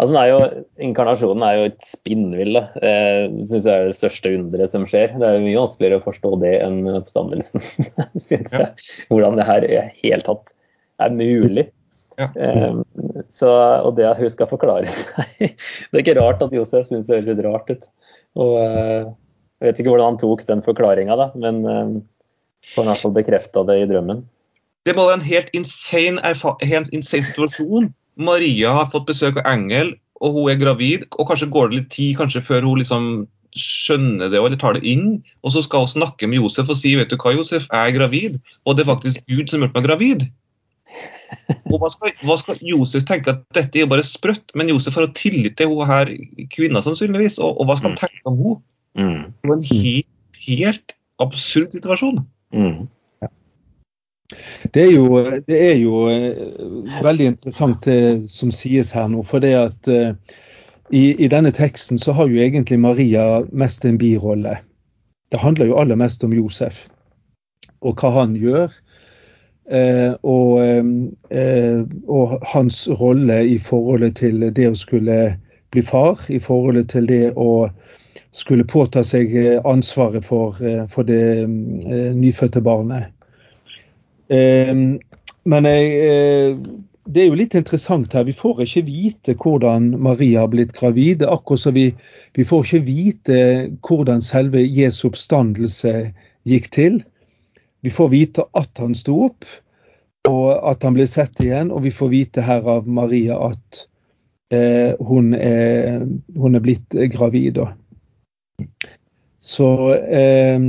Altså, 0.00 0.16
er 0.18 0.30
jo, 0.30 0.38
Inkarnasjonen 0.82 1.44
er 1.46 1.58
jo 1.58 1.66
et 1.68 1.84
spinnvill. 1.84 2.56
Eh, 2.58 3.26
det 3.32 3.46
synes 3.50 3.68
jeg 3.68 3.74
er 3.74 3.90
det 3.90 3.98
største 3.98 4.32
underet 4.38 4.72
som 4.72 4.86
skjer. 4.88 5.14
Det 5.20 5.28
er 5.28 5.36
jo 5.36 5.44
mye 5.44 5.60
vanskeligere 5.60 6.00
å 6.00 6.06
forstå 6.06 6.32
det 6.42 6.56
enn 6.64 6.80
oppstandelsen, 6.96 7.64
syns 8.28 8.56
jeg. 8.56 8.88
Hvordan 9.12 9.38
det 9.38 9.46
her 9.46 9.68
i 9.68 9.78
hele 10.00 10.24
tatt 10.26 10.54
er 11.02 11.14
mulig. 11.14 11.68
Ja. 12.20 12.26
så, 13.32 13.48
og 13.88 13.94
det 13.96 14.04
at 14.04 14.18
hun 14.20 14.28
skal 14.28 14.44
forklare 14.50 14.84
seg 14.92 15.30
Det 15.40 15.94
er 15.96 16.02
ikke 16.02 16.18
rart 16.18 16.42
at 16.44 16.52
Josef 16.52 16.84
syns 16.84 17.06
det 17.08 17.16
høres 17.16 17.30
litt 17.30 17.40
rart 17.46 17.72
ut. 17.72 17.86
Og 18.36 18.58
jeg 19.62 19.70
vet 19.70 19.78
ikke 19.78 19.92
hvordan 19.92 20.08
han 20.10 20.18
tok 20.18 20.40
den 20.48 20.62
forklaringa, 20.66 21.16
men 21.38 21.58
eh, 21.70 21.90
får 22.74 22.82
i 22.82 22.88
hvert 22.88 23.02
fall 23.04 23.12
bekrefta 23.14 23.62
det 23.68 23.76
i 23.78 23.84
drømmen. 23.86 24.24
Det 24.82 24.96
må 24.98 25.04
være 25.06 25.20
en 25.20 25.28
helt 25.28 25.52
insane, 25.54 26.18
helt 26.66 26.90
insane 26.90 27.28
situasjon. 27.28 27.92
Maria 28.16 28.72
har 28.76 28.90
fått 28.92 29.06
besøk 29.08 29.38
av 29.40 29.46
engel, 29.52 29.94
og 30.22 30.36
hun 30.36 30.50
er 30.52 30.60
gravid, 30.60 31.06
og 31.18 31.30
kanskje 31.30 31.50
går 31.50 31.70
det 31.70 31.78
litt 31.78 31.90
tid 31.94 32.18
kanskje 32.20 32.42
før 32.44 32.66
hun 32.68 32.78
liksom 32.82 33.06
skjønner 33.58 34.30
det 34.32 34.38
eller 34.40 34.56
tar 34.56 34.78
det 34.78 34.84
inn. 34.88 35.22
Og 35.44 35.52
så 35.52 35.62
skal 35.64 35.84
hun 35.84 35.90
snakke 35.90 36.28
med 36.30 36.40
Josef 36.40 36.70
og 36.72 36.78
si 36.78 36.94
vet 36.96 37.10
du 37.12 37.18
hva, 37.20 37.34
Josef, 37.36 37.66
jeg 37.68 37.90
er 37.90 37.96
gravid, 37.96 38.38
og 38.64 38.76
det 38.76 38.84
er 38.84 38.92
faktisk 38.94 39.24
Gud 39.28 39.50
som 39.52 39.64
gjort 39.64 39.76
meg 39.76 39.88
gravid. 39.88 40.24
Og 41.72 41.78
hva 41.80 41.88
skal, 41.92 42.12
hva 42.28 42.36
skal, 42.40 42.58
Josef 42.64 43.04
tenke 43.08 43.32
at 43.32 43.42
dette 43.56 43.80
er 43.80 43.88
bare 43.88 44.04
sprøtt, 44.04 44.52
men 44.58 44.68
Josef 44.68 44.96
har 45.00 45.08
tillit 45.16 45.56
til 45.56 45.72
hun 45.72 45.88
her 45.88 46.10
kvinna 46.52 46.82
sannsynligvis, 46.84 47.38
og, 47.40 47.56
og 47.60 47.70
hva 47.70 47.78
skal 47.80 47.92
han 47.92 47.96
Mm. 47.96 48.02
tenke 48.04 48.26
om 48.28 48.40
henne? 48.40 48.58
Mm. 48.92 49.22
Det 49.40 49.48
var 49.48 49.56
en 49.56 49.68
helt, 49.70 50.42
helt 50.46 50.92
absurd 51.24 51.72
situasjon. 51.72 52.20
Mm. 52.52 52.88
Det 54.74 54.82
er 54.82 54.92
jo, 54.92 55.20
det 55.46 55.58
er 55.70 55.76
jo 55.80 56.06
eh, 56.10 57.02
veldig 57.04 57.26
interessant 57.34 57.84
det 57.84 58.30
som 58.32 58.52
sies 58.54 58.92
her 58.96 59.10
nå. 59.12 59.24
For 59.26 59.42
det 59.42 59.52
at 59.58 59.90
eh, 59.92 60.14
i, 60.92 61.04
i 61.24 61.28
denne 61.32 61.52
teksten 61.54 62.00
så 62.00 62.14
har 62.16 62.30
jo 62.30 62.40
egentlig 62.42 62.80
Maria 62.80 63.42
mest 63.52 63.84
en 63.84 63.98
birolle. 63.98 64.56
Det 65.32 65.40
handler 65.40 65.70
jo 65.70 65.78
aller 65.80 65.96
mest 65.96 66.24
om 66.24 66.34
Josef 66.36 66.86
og 67.82 67.98
hva 67.98 68.12
han 68.20 68.36
gjør. 68.38 68.72
Eh, 69.72 70.12
og, 70.22 70.60
eh, 71.30 71.80
og 72.08 72.36
hans 72.52 72.84
rolle 73.00 73.40
i 73.46 73.56
forholdet 73.62 74.18
til 74.20 74.44
det 74.52 74.68
å 74.68 74.76
skulle 74.78 75.18
bli 75.72 75.82
far, 75.82 76.20
i 76.28 76.38
forholdet 76.42 76.90
til 76.92 77.08
det 77.08 77.32
å 77.40 77.68
skulle 78.32 78.64
påta 78.68 79.02
seg 79.04 79.32
ansvaret 79.68 80.24
for, 80.24 80.56
for 80.92 81.08
det 81.08 81.48
nyfødte 81.48 82.60
barnet. 82.64 83.12
Eh, 84.32 84.72
men 85.42 85.68
jeg, 85.68 85.92
eh, 86.08 86.56
det 87.04 87.22
er 87.22 87.30
jo 87.30 87.38
litt 87.38 87.56
interessant 87.58 88.12
her. 88.14 88.26
Vi 88.28 88.34
får 88.36 88.62
ikke 88.64 88.84
vite 88.86 89.34
hvordan 89.38 89.90
Maria 90.02 90.44
har 90.44 90.52
blitt 90.52 90.74
gravid. 90.76 91.24
Akkurat 91.26 91.64
som 91.64 91.74
vi, 91.74 91.88
vi 92.36 92.46
får 92.46 92.66
ikke 92.66 92.84
vite 92.86 93.40
hvordan 93.82 94.22
selve 94.22 94.62
Jesu 94.62 95.08
oppstandelse 95.10 96.12
gikk 96.48 96.70
til. 96.74 97.02
Vi 97.82 97.90
får 97.90 98.12
vite 98.12 98.46
at 98.58 98.78
han 98.78 98.94
sto 98.94 99.16
opp, 99.26 99.46
og 100.30 100.46
at 100.70 100.84
han 100.86 100.94
ble 100.94 101.08
sett 101.10 101.42
igjen. 101.42 101.72
Og 101.74 101.82
vi 101.88 101.94
får 101.94 102.12
vite 102.12 102.46
her 102.46 102.68
av 102.70 102.86
Maria 102.86 103.40
at 103.50 103.82
eh, 104.54 104.94
hun, 105.02 105.34
er, 105.34 106.04
hun 106.38 106.54
er 106.54 106.62
blitt 106.62 106.94
gravid. 107.16 107.58
Så 109.42 109.68
eh, 109.98 110.68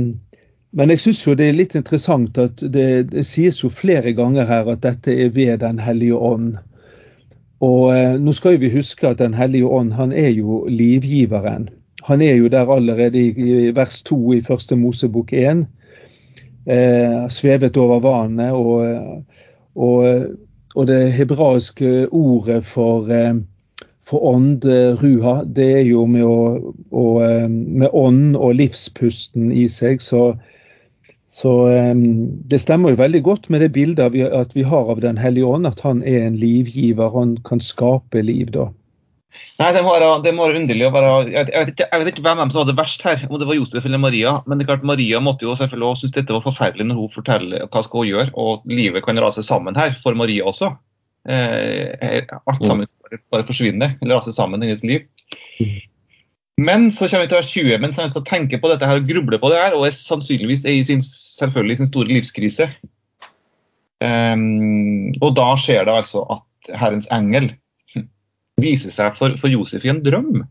men 0.74 0.90
jeg 0.90 1.04
syns 1.04 1.20
jo 1.22 1.36
det 1.38 1.48
er 1.48 1.56
litt 1.58 1.76
interessant 1.78 2.38
at 2.42 2.62
det, 2.74 3.12
det, 3.12 3.22
sies 3.26 3.60
jo 3.62 3.70
flere 3.70 4.10
ganger 4.16 4.48
her 4.48 4.70
at 4.72 4.82
dette 4.82 5.12
er 5.14 5.30
ved 5.34 5.60
Den 5.62 5.78
hellige 5.78 6.18
ånd. 6.18 6.56
Og 7.62 7.94
eh, 7.94 8.16
nå 8.18 8.34
skal 8.34 8.56
jo 8.56 8.64
vi 8.64 8.72
huske 8.74 9.06
at 9.08 9.22
Den 9.22 9.36
hellige 9.38 9.70
ånd 9.70 9.92
han 9.94 10.12
er 10.12 10.32
jo 10.34 10.64
livgiveren. 10.66 11.68
Han 12.08 12.22
er 12.22 12.34
jo 12.34 12.50
der 12.50 12.72
allerede 12.74 13.20
i, 13.20 13.30
i 13.68 13.70
vers 13.76 14.02
2 14.02 14.18
i 14.34 14.40
første 14.42 14.76
Mosebok 14.76 15.32
1. 15.32 15.62
Eh, 16.66 17.28
svevet 17.30 17.76
over 17.76 18.02
vannet. 18.02 18.52
Og, 18.52 19.22
og, 19.74 20.26
og 20.74 20.86
det 20.90 21.12
hebraiske 21.14 22.08
ordet 22.10 22.64
for, 22.66 23.06
eh, 23.14 23.38
for 24.02 24.26
ånd, 24.34 24.66
eh, 24.66 24.98
ruha, 24.98 25.44
det 25.44 25.70
er 25.78 25.86
jo 25.86 26.04
med, 26.10 26.26
å, 26.26 26.74
å, 26.90 27.06
eh, 27.22 27.46
med 27.48 27.94
ånd 27.94 28.34
og 28.36 28.58
livspusten 28.58 29.52
i 29.52 29.68
seg. 29.68 30.02
så 30.02 30.34
så 31.34 31.50
um, 31.66 32.02
Det 32.46 32.60
stemmer 32.62 32.94
jo 32.94 33.00
veldig 33.00 33.20
godt 33.26 33.48
med 33.50 33.64
det 33.64 33.72
bildet 33.74 34.14
vi, 34.14 34.22
at 34.22 34.54
vi 34.54 34.62
har 34.62 34.90
av 34.92 35.00
Den 35.02 35.18
hellige 35.18 35.48
ånd, 35.50 35.66
at 35.66 35.82
han 35.82 36.04
er 36.06 36.28
en 36.28 36.38
livgiver. 36.38 37.10
Han 37.10 37.36
kan 37.48 37.62
skape 37.62 38.22
liv, 38.22 38.52
da. 38.54 38.68
Nei, 39.58 39.72
det 39.74 39.80
må 39.82 39.96
være, 39.96 40.10
det 40.22 40.30
må 40.36 40.44
være 40.46 40.60
underlig 40.60 40.84
å 40.86 40.92
være 40.94 41.08
jeg 41.24 41.32
vet, 41.32 41.48
jeg, 41.50 41.58
vet 41.58 41.70
ikke, 41.72 41.86
jeg 41.90 42.00
vet 42.00 42.10
ikke 42.12 42.22
hvem 42.22 42.42
som 42.52 42.60
hadde 42.60 42.76
verst 42.78 43.02
her, 43.02 43.24
om 43.26 43.40
det 43.40 43.48
var 43.48 43.58
Josef 43.58 43.88
eller 43.88 44.02
Maria. 44.02 44.36
Men 44.46 44.60
det 44.60 44.66
er 44.66 44.70
klart 44.70 44.86
Maria 44.86 45.18
måtte 45.22 45.48
jo 45.48 45.56
selvfølgelig 45.58 45.88
også 45.88 46.04
synes 46.04 46.16
dette 46.20 46.36
var 46.36 46.44
forferdelig 46.44 46.86
når 46.86 47.00
hun 47.00 47.14
forteller 47.16 47.66
hva 47.66 47.82
skal 47.82 48.04
hun 48.04 48.10
gjøre. 48.12 48.28
Og 48.38 48.68
livet 48.70 49.02
kan 49.06 49.18
rase 49.24 49.42
sammen 49.46 49.78
her, 49.78 49.96
for 50.04 50.14
Maria 50.18 50.46
også. 50.46 50.70
Eh, 51.26 52.22
alt 52.44 52.62
sammen 52.62 52.86
bare, 53.02 53.18
bare 53.34 53.48
forsvinner, 53.48 53.98
eller 53.98 54.20
rase 54.20 54.36
sammen 54.36 54.62
i 54.62 54.70
hennes 54.70 54.86
liv. 54.86 55.02
Men 56.56 56.90
så 56.94 57.08
kommer 57.08 57.26
vi 57.26 57.32
til 57.32 57.40
vers 57.40 57.50
20, 57.50 57.78
mens 57.82 57.96
han 57.98 58.12
tenker 58.28 58.60
på 58.62 58.70
dette 58.70 58.86
her 58.86 59.00
og 59.00 59.08
grubler 59.08 59.40
på 59.42 59.50
det 59.50 59.58
her, 59.58 59.74
og 59.74 59.88
er 59.88 59.96
sannsynligvis 59.96 60.62
er 60.64 60.76
i 60.78 60.84
sin, 60.86 61.02
selvfølgelig 61.34 61.80
sin 61.80 61.90
store 61.90 62.12
livskrise. 62.12 62.68
Um, 64.04 65.14
og 65.22 65.34
da 65.38 65.52
skjer 65.60 65.86
det 65.86 65.94
altså 65.94 66.24
at 66.34 66.74
Herrens 66.80 67.06
engel 67.14 67.52
viser 68.60 68.92
seg 68.94 69.16
for, 69.18 69.34
for 69.40 69.52
Josef 69.52 69.86
i 69.86 69.92
en 69.92 70.02
drøm. 70.04 70.44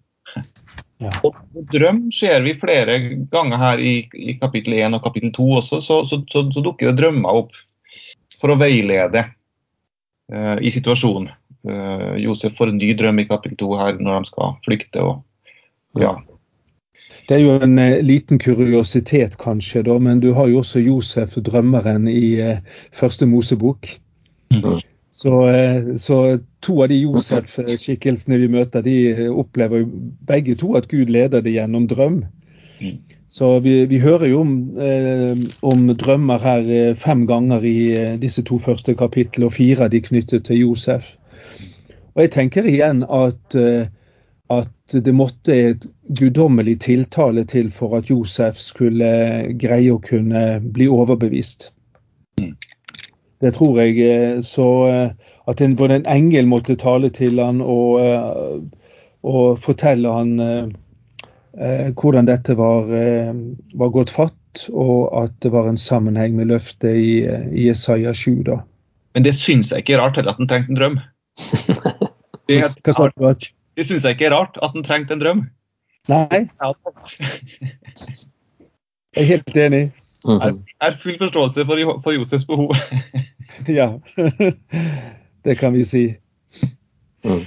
Ja. 1.04 1.12
Og 1.25 1.36
drøm 1.74 2.06
ser 2.16 2.44
vi 2.46 2.56
flere 2.56 2.98
ganger 3.32 3.60
her 3.60 3.82
i, 3.84 3.94
i 4.16 4.36
kapittel 4.40 4.78
1 4.80 4.98
og 4.98 5.04
kapittel 5.04 5.34
2 5.36 5.48
også, 5.60 5.80
så, 5.84 6.02
så, 6.10 6.22
så, 6.32 6.46
så 6.54 6.63
dukker 6.63 6.92
det 6.92 7.02
drømmer 7.02 7.42
opp 7.44 7.56
for 8.40 8.54
å 8.54 8.60
veilede 8.60 9.25
uh, 10.34 10.58
i 10.60 10.72
situasjonen. 10.74 11.32
Uh, 11.68 12.16
Josef 12.20 12.56
får 12.58 12.74
en 12.74 12.80
ny 12.80 12.92
drøm 13.00 13.22
i 13.24 13.28
kapittel 13.28 13.60
2 13.62 13.74
her 13.80 14.00
når 14.00 14.24
de 14.24 14.32
skal 14.32 14.56
flykte. 14.66 15.04
og 15.04 16.02
ja. 16.02 16.16
Det 17.30 17.38
er 17.38 17.44
jo 17.44 17.60
en 17.63 17.80
eh, 17.80 18.01
liten 18.03 18.39
kuriositet, 18.39 19.38
kanskje, 19.39 19.84
da, 19.88 19.96
men 20.00 20.20
du 20.20 20.34
har 20.36 20.50
jo 20.51 20.60
også 20.60 20.82
Josef, 20.84 21.38
drømmeren, 21.46 22.08
i 22.12 22.36
eh, 22.44 22.60
første 22.92 23.27
Mosebok. 23.30 23.88
Mm. 24.51 24.82
Så, 25.13 25.34
eh, 25.48 25.96
så, 26.01 26.20
to 26.62 26.82
av 26.84 26.92
de 26.92 27.00
Josef-skikkelsene 27.06 28.42
vi 28.42 28.51
møter, 28.51 28.84
de 28.84 29.30
opplever 29.32 29.84
jo 29.84 29.92
begge 30.27 30.58
to 30.60 30.74
at 30.80 30.89
Gud 30.92 31.13
leder 31.13 31.46
det 31.46 31.56
gjennom 31.56 31.88
drøm. 31.88 32.25
Mm. 32.82 33.00
Så 33.32 33.56
vi, 33.63 33.77
vi 33.88 34.01
hører 34.03 34.27
jo 34.27 34.44
om, 34.44 34.53
eh, 34.84 35.48
om, 35.63 35.88
drømmer 35.96 36.44
her 36.44 36.70
fem 37.00 37.24
ganger 37.30 37.63
i 37.63 37.77
disse 38.20 38.44
to 38.44 38.60
første 38.60 38.98
kapitlene, 39.00 39.48
og 39.48 39.56
fire 39.56 39.88
av 39.88 39.96
de 39.96 40.03
knyttet 40.03 40.50
til 40.50 40.65
Josef. 40.65 41.15
Og 42.13 42.25
jeg 42.25 42.36
tenker 42.36 42.68
igjen 42.68 43.06
at 43.08 43.56
at 44.51 44.83
det 45.00 45.14
måtte 45.16 45.56
et 45.56 45.86
guddommelig 46.20 46.80
tiltale 46.86 47.44
til 47.50 47.72
for 47.72 47.98
at 47.98 48.10
Josef 48.10 48.60
skulle 48.62 49.54
greie 49.62 49.94
å 49.94 50.02
kunne 50.04 50.60
bli 50.76 50.90
overbevist. 50.92 51.72
Mm. 52.42 52.54
Det 53.44 53.54
tror 53.58 53.82
jeg. 53.82 54.44
Så 54.46 54.68
at 55.48 55.62
en, 55.62 55.76
både 55.76 56.00
en 56.00 56.08
engel 56.08 56.48
måtte 56.48 56.78
tale 56.80 57.10
til 57.14 57.42
han 57.44 57.62
og, 57.62 58.00
og 59.24 59.60
fortelle 59.64 60.14
han 60.14 60.40
eh, 60.44 61.90
hvordan 62.00 62.30
dette 62.30 62.56
var, 62.60 62.92
eh, 62.96 63.34
var, 63.74 63.92
gått 63.96 64.14
fatt, 64.14 64.68
og 64.70 65.10
at 65.24 65.36
det 65.44 65.52
var 65.54 65.68
en 65.68 65.80
sammenheng 65.80 66.38
med 66.38 66.52
løftet 66.54 66.96
i, 66.96 67.26
i 67.52 67.68
Isaiah 67.70 68.14
7. 68.16 68.44
Da. 68.48 68.62
Men 69.14 69.28
det 69.28 69.36
syns 69.38 69.74
jeg 69.74 69.84
ikke 69.84 69.98
er 69.98 70.06
rart 70.06 70.20
heller 70.20 70.36
at 70.36 70.42
han 70.42 70.50
trengte 70.52 70.74
en 70.74 70.80
drøm. 70.82 71.02
Det, 72.44 72.58
Hva 72.84 72.92
sa 72.92 73.06
du? 73.08 73.24
Det 73.77 73.86
syns 73.88 74.06
jeg 74.06 74.18
ikke 74.18 74.30
er 74.30 74.36
rart 74.36 74.58
at 74.62 74.74
han 74.75 74.86
trengte 74.86 75.15
en 75.15 75.22
drøm. 75.24 75.44
Nei, 76.12 76.44
jeg 79.13 79.24
er 79.24 79.30
helt 79.30 79.58
enig. 79.58 79.84
Jeg 80.24 80.58
er 80.82 80.98
full 81.00 81.18
forståelse 81.20 81.65
for, 81.68 82.01
for 82.03 82.15
Josefs 82.15 82.46
behov. 82.48 82.74
ja, 83.80 83.89
det 85.46 85.58
kan 85.60 85.74
vi 85.74 85.84
si. 85.88 86.03
Mm. 87.24 87.46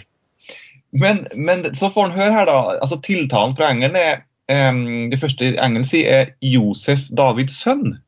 Men, 0.96 1.26
men, 1.34 1.74
så 1.74 1.90
får 1.92 2.08
han 2.08 2.18
høre 2.18 2.32
her, 2.32 2.48
da. 2.48 2.78
altså 2.80 3.00
Tiltalen 3.04 3.56
fra 3.56 3.68
engelen 3.70 3.96
er 4.00 4.22
um, 4.70 5.10
Det 5.10 5.20
første 5.20 5.52
engelen 5.52 5.84
sier, 5.84 6.08
er 6.08 6.32
Josef 6.40 7.08
Davids 7.16 7.58
sønn. 7.60 7.98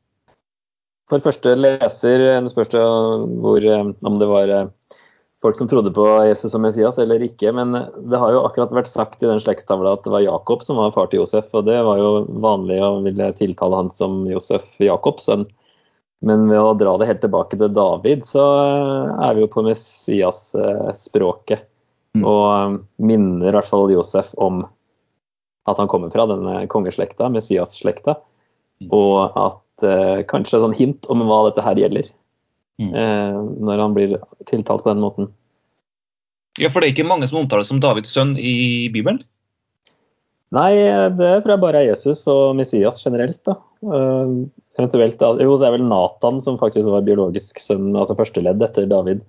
For 1.09 1.25
første 1.25 1.55
leser 1.57 2.49
spørs 2.49 2.73
det 2.73 2.85
hvor, 3.43 3.65
om 4.05 4.19
det 4.21 4.29
var 4.29 4.53
folk 5.43 5.59
som 5.59 5.69
trodde 5.69 5.93
på 5.95 6.05
Jesus 6.27 6.53
som 6.53 6.63
Messias 6.63 6.99
eller 6.99 7.23
ikke. 7.23 7.53
Men 7.55 7.77
det 8.11 8.19
har 8.19 8.35
jo 8.35 8.43
akkurat 8.47 8.75
vært 8.75 8.91
sagt 8.91 9.23
i 9.23 9.31
den 9.31 9.41
slektstavla 9.43 9.97
at 9.97 10.05
det 10.07 10.13
var 10.15 10.25
Jakob 10.25 10.65
som 10.67 10.81
var 10.81 10.95
far 10.97 11.11
til 11.11 11.23
Josef. 11.23 11.51
Og 11.55 11.67
det 11.69 11.79
var 11.87 12.01
jo 12.01 12.11
vanlig 12.43 12.81
å 12.83 12.99
ville 13.05 13.31
tiltale 13.39 13.79
han 13.83 13.91
som 13.95 14.25
Josef 14.31 14.77
Jakobs 14.83 15.29
sønn. 15.31 15.47
Men 16.27 16.49
ved 16.51 16.59
å 16.59 16.75
dra 16.75 16.97
det 16.99 17.07
helt 17.07 17.23
tilbake 17.23 17.59
til 17.61 17.71
David, 17.71 18.25
så 18.27 18.45
er 19.23 19.37
vi 19.37 19.45
jo 19.45 19.53
på 19.53 19.63
Messias-språket. 19.67 21.63
Og 22.19 22.81
minner 22.99 23.53
i 23.53 23.55
hvert 23.55 23.69
fall 23.69 23.93
Josef 23.93 24.33
om 24.35 24.65
at 25.69 25.79
han 25.79 25.91
kommer 25.91 26.11
fra 26.11 26.25
denne 26.27 26.65
kongeslekta, 26.73 27.29
Messias-slekta. 27.31 28.17
Og 28.95 29.37
at 29.39 29.87
eh, 29.87 30.25
kanskje 30.27 30.63
sånn 30.63 30.75
hint 30.75 31.07
om 31.13 31.23
hva 31.29 31.45
dette 31.49 31.63
her 31.63 31.79
gjelder. 31.79 32.09
Mm. 32.79 32.93
Eh, 32.95 33.39
når 33.69 33.83
han 33.83 33.97
blir 33.97 34.19
tiltalt 34.47 34.85
på 34.85 34.93
den 34.93 35.03
måten. 35.03 35.33
Ja, 36.59 36.71
For 36.71 36.81
det 36.81 36.89
er 36.89 36.95
ikke 36.97 37.09
mange 37.09 37.29
som 37.31 37.41
omtales 37.43 37.71
som 37.71 37.81
Davids 37.83 38.13
sønn 38.15 38.37
i 38.39 38.89
Bibelen? 38.95 39.23
Nei, 40.55 40.73
det 41.19 41.33
tror 41.45 41.53
jeg 41.53 41.63
bare 41.63 41.83
er 41.83 41.91
Jesus 41.91 42.23
og 42.31 42.57
Messias 42.57 43.03
generelt. 43.05 43.41
da. 43.45 43.59
Uh, 43.85 44.49
eventuelt, 44.79 45.21
Jo, 45.21 45.59
det 45.61 45.67
er 45.69 45.75
vel 45.77 45.85
Nathan 45.87 46.41
som 46.43 46.57
faktisk 46.59 46.89
var 46.89 47.05
biologisk 47.07 47.61
sønn, 47.61 47.93
altså 47.93 48.17
første 48.19 48.43
ledd 48.43 48.63
etter 48.65 48.89
David. 48.89 49.21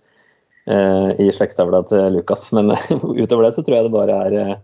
uh, 0.70 1.12
i 1.20 1.30
slektstavla 1.34 1.84
til 1.90 2.16
Lukas. 2.16 2.50
Men 2.56 2.74
utover 3.24 3.48
det 3.48 3.56
så 3.58 3.66
tror 3.66 3.80
jeg 3.80 3.90
det 3.90 3.96
bare 3.96 4.18
er 4.28 4.38
eh, 4.40 4.58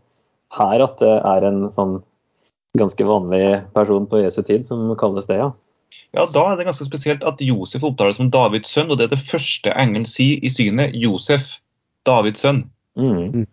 her 0.56 0.84
at 0.86 1.00
det 1.02 1.16
er 1.34 1.48
en 1.48 1.66
sånn 1.74 2.00
ganske 2.78 3.08
vanlig 3.08 3.64
person 3.74 4.06
på 4.08 4.20
Jesu 4.22 4.42
tid 4.44 4.66
som 4.68 4.92
kalles 5.00 5.28
det, 5.30 5.40
ja. 5.40 5.52
Ja, 6.16 6.26
Da 6.26 6.52
er 6.52 6.56
det 6.58 6.66
ganske 6.66 6.86
spesielt 6.88 7.24
at 7.24 7.42
Josef 7.42 7.84
opptales 7.84 8.18
som 8.18 8.32
Davids 8.32 8.70
sønn, 8.72 8.90
og 8.92 8.98
det 8.98 9.06
er 9.10 9.16
det 9.16 9.26
første 9.28 9.74
engelen 9.76 10.06
sier 10.08 10.40
i 10.44 10.50
synet. 10.50 10.96
Josef, 10.96 11.58
Davids 12.06 12.40
sønn. 12.46 12.64
Mm. 12.96 13.46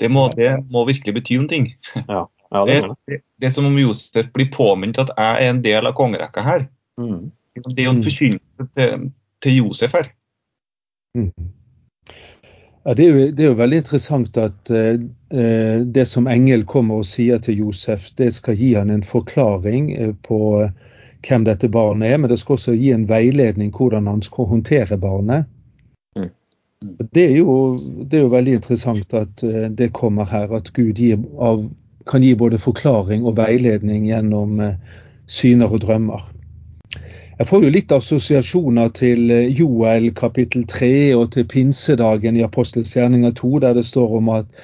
Det 0.00 0.10
må, 0.10 0.28
det 0.36 0.50
må 0.70 0.84
virkelig 0.88 1.14
bety 1.14 1.36
noen 1.38 1.48
ting. 1.48 1.68
Ja, 2.08 2.24
ja 2.52 2.64
det 2.68 2.80
Det, 3.06 3.20
det 3.40 3.46
er 3.46 3.54
som 3.54 3.66
om 3.66 3.78
Josef 3.78 4.26
blir 4.34 4.50
påminnet 4.52 4.98
at 4.98 5.12
jeg 5.16 5.46
er 5.46 5.50
en 5.50 5.62
del 5.64 5.86
av 5.86 5.94
kongerekka 5.94 6.42
her. 6.44 6.66
Mm. 7.00 7.30
Det 7.54 7.78
er 7.78 7.84
jo 7.86 7.90
en 7.90 8.00
Mm. 8.02 8.06
forkynnelse 8.08 8.68
til, 8.76 9.10
til 9.42 9.56
Josef 9.60 9.92
her. 9.94 10.10
Mm. 11.14 11.30
Ja, 12.84 12.94
det, 12.94 13.04
er 13.04 13.14
jo, 13.14 13.28
det 13.32 13.44
er 13.44 13.48
jo 13.48 13.56
veldig 13.56 13.78
interessant 13.80 14.36
at 14.36 14.70
eh, 14.70 14.98
eh, 15.32 15.78
det 15.96 16.04
som 16.04 16.26
engel 16.28 16.66
kommer 16.68 17.00
og 17.00 17.06
sier 17.08 17.40
til 17.40 17.62
Josef, 17.62 18.10
det 18.20 18.28
skal 18.36 18.58
gi 18.60 18.74
han 18.76 18.92
en 18.92 19.06
forklaring 19.08 19.86
eh, 19.96 20.10
på 20.26 20.40
eh, 20.60 20.74
hvem 21.24 21.46
dette 21.48 21.70
barnet 21.72 22.12
er, 22.12 22.20
men 22.20 22.28
det 22.28 22.42
skal 22.42 22.58
også 22.58 22.74
gi 22.76 22.90
en 22.92 23.06
veiledning 23.08 23.72
hvordan 23.72 24.10
han 24.10 24.20
skal 24.26 24.50
håndtere 24.50 25.00
barnet. 25.00 25.48
Mm. 26.18 26.28
Det, 27.08 27.24
er 27.24 27.38
jo, 27.38 27.56
det 28.04 28.20
er 28.20 28.26
jo 28.26 28.34
veldig 28.36 28.58
interessant 28.60 29.16
at 29.16 29.46
eh, 29.48 29.70
det 29.72 29.94
kommer 29.96 30.28
her, 30.28 30.52
at 30.52 30.68
Gud 30.76 31.00
gir 31.00 31.24
av, 31.40 31.64
kan 32.04 32.26
gi 32.26 32.34
både 32.36 32.60
forklaring 32.60 33.24
og 33.24 33.38
veiledning 33.40 34.10
gjennom 34.10 34.60
syner 35.24 35.72
og 35.72 35.86
drømmer. 35.86 36.28
Jeg 37.34 37.48
får 37.50 37.64
jo 37.64 37.70
litt 37.74 37.90
assosiasjoner 37.90 38.90
til 38.94 39.30
eh, 39.34 39.48
Joel 39.58 40.12
kapittel 40.14 40.62
3 40.70 41.16
og 41.18 41.32
til 41.34 41.46
pinsedagen 41.50 42.36
i 42.38 42.44
Apostelens 42.46 42.92
gjerninger 42.94 43.32
2, 43.34 43.48
der 43.64 43.72
det 43.74 43.82
står 43.88 44.12
om 44.20 44.28
at 44.36 44.60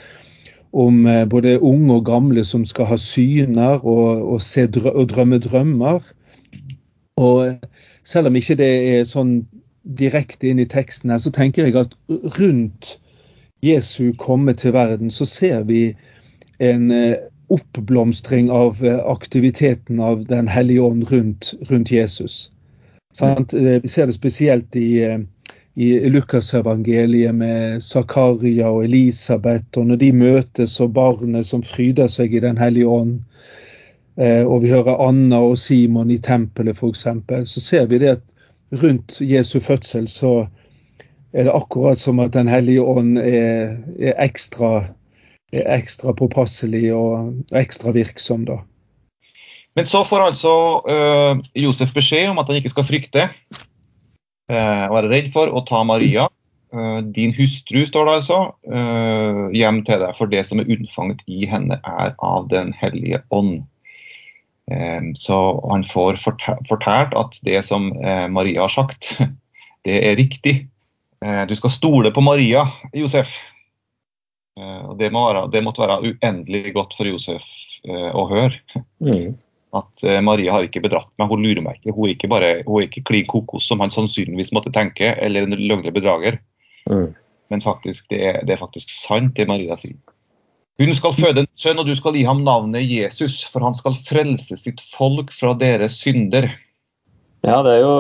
om 0.71 1.01
eh, 1.11 1.25
både 1.27 1.57
unge 1.59 1.97
og 1.97 2.05
gamle 2.07 2.45
som 2.47 2.63
skal 2.65 2.87
ha 2.93 2.99
syner 3.03 3.83
og, 3.83 4.23
og, 4.23 4.39
se 4.47 4.69
og 4.85 5.09
drømme 5.11 5.41
drømmer. 5.43 6.07
Og 7.19 7.49
eh, 7.49 7.57
selv 8.07 8.31
om 8.31 8.39
ikke 8.39 8.55
det 8.63 8.71
er 8.93 9.11
sånn 9.11 9.41
direkte 9.83 10.53
inn 10.53 10.63
i 10.63 10.69
teksten 10.71 11.11
her, 11.11 11.19
så 11.19 11.35
tenker 11.35 11.67
jeg 11.67 11.75
at 11.81 11.99
rundt 12.39 13.01
Jesu 13.67 14.13
komme 14.15 14.55
til 14.55 14.77
verden, 14.79 15.11
så 15.11 15.27
ser 15.27 15.67
vi 15.67 15.97
en 16.63 16.87
oppblomstring 17.51 18.47
av 18.55 18.79
aktiviteten 19.11 19.99
av 20.01 20.23
Den 20.31 20.47
hellige 20.49 20.87
ånd 20.87 21.11
rundt, 21.11 21.55
rundt 21.67 21.91
Jesus. 21.91 22.53
Sant? 23.21 23.55
Eh, 23.55 23.79
Vi 23.83 23.89
ser 23.89 24.07
det 24.09 24.17
spesielt 24.17 24.77
i, 24.77 25.03
eh, 25.05 25.19
i 25.77 26.09
Lukasevangeliet 26.11 27.35
med 27.35 27.83
Zakaria 27.83 28.71
og 28.71 28.85
Elisabeth, 28.85 29.79
og 29.79 29.87
når 29.87 29.97
de 30.01 30.13
møtes 30.13 30.81
og 30.81 30.95
barnet 30.97 31.47
som 31.47 31.63
fryder 31.63 32.09
seg 32.09 32.35
i 32.35 32.41
Den 32.41 32.59
hellige 32.59 32.89
ånd. 32.89 33.21
Eh, 34.17 34.45
Og 34.45 34.63
vi 34.63 34.71
hører 34.71 35.01
Anna 35.09 35.39
og 35.41 35.59
Simon 35.59 36.11
i 36.11 36.19
tempelet 36.19 36.77
f.eks. 36.77 37.07
Så 37.45 37.61
ser 37.61 37.87
vi 37.87 37.99
det 37.99 38.17
at 38.19 38.23
rundt 38.83 39.21
Jesu 39.21 39.61
fødsel 39.61 40.09
så 40.09 40.47
er 41.33 41.45
det 41.45 41.55
akkurat 41.55 41.99
som 41.99 42.21
at 42.21 42.33
Den 42.33 42.49
hellige 42.49 42.83
ånd 42.83 43.19
er, 43.19 43.79
er, 43.99 44.15
ekstra, 44.19 44.89
er 45.53 45.77
ekstra 45.79 46.13
påpasselig 46.13 46.93
og 46.95 47.35
ekstra 47.55 47.95
virksom 47.95 48.45
da. 48.45 48.59
Men 49.79 49.87
så 49.87 50.03
får 50.05 50.25
altså 50.25 50.53
uh, 50.91 51.41
Josef 51.55 51.93
beskjed 51.95 52.33
om 52.33 52.41
at 52.43 52.49
han 52.51 52.59
ikke 52.59 52.73
skal 52.73 52.87
frykte 52.89 53.29
uh, 53.31 54.87
være 54.91 55.11
redd 55.13 55.29
for 55.35 55.53
å 55.53 55.63
ta 55.69 55.85
Maria, 55.87 56.27
uh, 56.75 56.99
din 57.15 57.35
hustru, 57.37 57.85
står 57.87 58.09
det 58.09 58.17
altså, 58.21 58.41
hjem 59.55 59.83
til 59.87 60.03
deg, 60.03 60.17
for 60.19 60.31
det 60.31 60.43
som 60.49 60.63
er 60.63 60.73
unnfanget 60.75 61.23
i 61.31 61.47
henne 61.51 61.79
er 61.87 62.17
av 62.19 62.51
Den 62.51 62.75
hellige 62.81 63.23
ånd. 63.31 63.61
Så 65.19 65.37
han 65.67 65.83
får 65.91 66.21
fortalt 66.23 67.15
at 67.19 67.39
det 67.43 67.59
som 67.67 67.89
eh, 68.07 68.29
Maria 68.31 68.69
har 68.69 68.71
sagt, 68.71 69.17
det 69.87 69.97
er 70.07 70.15
riktig. 70.15 70.69
Eh, 71.25 71.47
Du 71.51 71.55
skal 71.59 71.71
stole 71.75 72.13
på 72.15 72.23
Maria, 72.23 72.63
Josef. 72.95 73.35
Eh, 74.59 74.83
Og 74.87 74.99
det, 74.99 75.11
må 75.13 75.27
være, 75.27 75.49
det 75.51 75.65
måtte 75.65 75.83
være 75.83 76.13
uendelig 76.13 76.75
godt 76.75 76.95
for 76.97 77.09
Josef 77.11 77.43
eh, 77.85 78.11
å 78.15 78.29
høre. 78.31 78.61
Mm. 79.03 79.35
At 79.77 80.03
eh, 80.03 80.21
Maria 80.25 80.57
har 80.57 80.67
ikke 80.67 80.83
bedratt 80.83 81.11
meg, 81.21 81.31
hun 81.31 81.45
lurer 81.45 81.63
meg 81.63 81.79
ikke. 81.79 81.95
Hun 81.95 82.09
er 82.09 82.15
ikke 82.17 82.31
bare 82.31 82.53
hun 82.67 82.81
er 82.81 82.89
ikke 82.89 83.05
klin 83.07 83.29
kokos, 83.31 83.69
som 83.71 83.83
han 83.83 83.93
sannsynligvis 83.93 84.53
måtte 84.57 84.73
tenke, 84.75 85.13
eller 85.23 85.47
en 85.47 85.59
løgnlig 85.59 85.95
bedrager. 85.95 86.41
Mm. 86.91 87.13
Men 87.51 87.63
faktisk, 87.63 88.09
det 88.11 88.23
er, 88.23 88.41
det 88.47 88.57
er 88.57 88.63
faktisk 88.63 88.91
sant, 88.95 89.35
det 89.37 89.47
Maria 89.51 89.79
sier. 89.79 89.99
Hun 90.81 90.95
skal 90.97 91.13
føde 91.13 91.45
en 91.45 91.51
sønn, 91.61 91.79
og 91.83 91.87
du 91.87 91.95
skal 91.99 92.17
gi 92.17 92.25
ham 92.25 92.41
navnet 92.47 92.87
Jesus, 92.89 93.43
for 93.45 93.67
han 93.67 93.77
skal 93.77 93.99
frelse 94.07 94.57
sitt 94.57 94.81
folk 94.95 95.33
fra 95.37 95.53
deres 95.61 95.99
synder. 96.01 96.49
Ja, 97.45 97.61
det 97.67 97.75
er 97.75 97.83
jo 97.85 97.97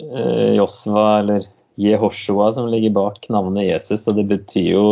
eh, 0.00 0.54
Josva, 0.56 1.08
eller 1.20 1.44
Jehoshua, 1.80 2.52
som 2.56 2.70
ligger 2.72 2.94
bak 2.96 3.28
navnet 3.32 3.68
Jesus, 3.68 4.06
og 4.08 4.18
det 4.18 4.26
betyr 4.30 4.70
jo 4.72 4.86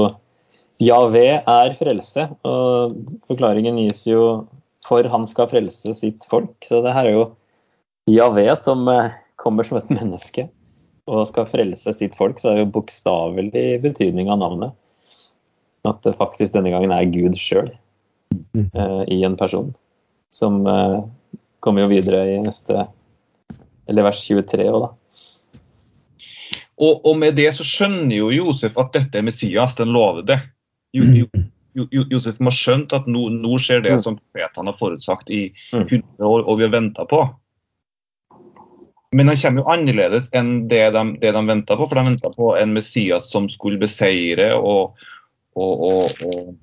Javé 0.83 1.29
er 1.39 1.75
frelse. 1.79 2.27
Og 2.49 2.97
forklaringen 3.31 3.81
gis 3.85 4.05
jo 4.09 4.45
for 4.87 5.07
han 5.09 5.27
skal 5.31 5.49
frelse 5.51 5.95
sitt 5.99 6.25
folk. 6.31 6.55
Så 6.67 6.81
det 6.85 6.93
her 6.97 7.09
er 7.11 7.17
jo 7.17 7.25
Javé 8.11 8.49
som 8.59 8.87
eh, 8.91 9.13
kommer 9.39 9.65
som 9.67 9.79
et 9.79 9.91
menneske 9.95 10.49
og 11.11 11.25
skal 11.27 11.49
frelse 11.51 11.91
sitt 11.99 12.15
folk, 12.15 12.39
så 12.39 12.51
det 12.53 12.55
er 12.57 12.65
jo 12.65 12.73
bokstavelig 12.77 13.63
betydning 13.83 14.29
av 14.31 14.39
navnet. 14.39 14.75
At 15.87 15.99
det 16.07 16.13
faktisk 16.15 16.55
denne 16.55 16.71
gangen 16.71 16.93
er 16.95 17.09
Gud 17.11 17.39
sjøl 17.39 17.73
Mm. 18.57 18.71
i 19.13 19.19
en 19.27 19.35
person. 19.37 19.75
Som 20.33 20.63
eh, 20.67 21.03
kommer 21.61 21.83
jo 21.85 21.91
videre 21.91 22.23
i 22.33 22.39
neste 22.41 22.87
Eller 23.91 24.07
vers 24.07 24.23
23 24.25 24.65
òg, 24.73 24.87
da. 24.87 24.89
Og, 26.81 27.03
og 27.05 27.19
med 27.21 27.37
det 27.37 27.51
så 27.53 27.67
skjønner 27.67 28.15
jo 28.17 28.31
Josef 28.33 28.79
at 28.81 28.95
dette 28.97 29.21
er 29.21 29.27
Messias, 29.27 29.75
den 29.77 29.93
lovede. 29.93 30.39
Jo, 30.97 31.05
Jo- 31.21 31.42
Josef 31.75 32.39
må 32.41 32.51
ha 32.53 32.57
skjønt 32.57 32.93
at 32.97 33.07
nå, 33.09 33.29
nå 33.41 33.59
skjer 33.63 33.83
det 33.85 33.95
som 34.05 34.19
profetene 34.19 34.73
har 34.73 34.79
forutsagt 34.81 35.31
i 35.33 35.47
Mm. 35.73 35.87
100 35.89 36.27
år, 36.29 36.45
og 36.49 36.59
vi 36.59 36.67
har 36.67 36.73
venta 36.75 37.05
på. 37.09 37.23
Men 39.13 39.29
han 39.29 39.37
kommer 39.37 39.61
jo 39.63 39.69
annerledes 39.69 40.31
enn 40.33 40.69
det 40.69 40.85
de, 40.95 41.03
det 41.21 41.33
de 41.37 41.43
venta 41.49 41.77
på, 41.77 41.89
for 41.89 41.99
de 42.01 42.05
venta 42.11 42.31
på 42.33 42.53
en 42.57 42.73
Messias 42.73 43.27
som 43.33 43.49
skulle 43.53 43.81
beseire 43.81 44.55
og, 44.57 44.95
og, 45.57 45.89
og, 45.89 46.23
og, 46.25 46.55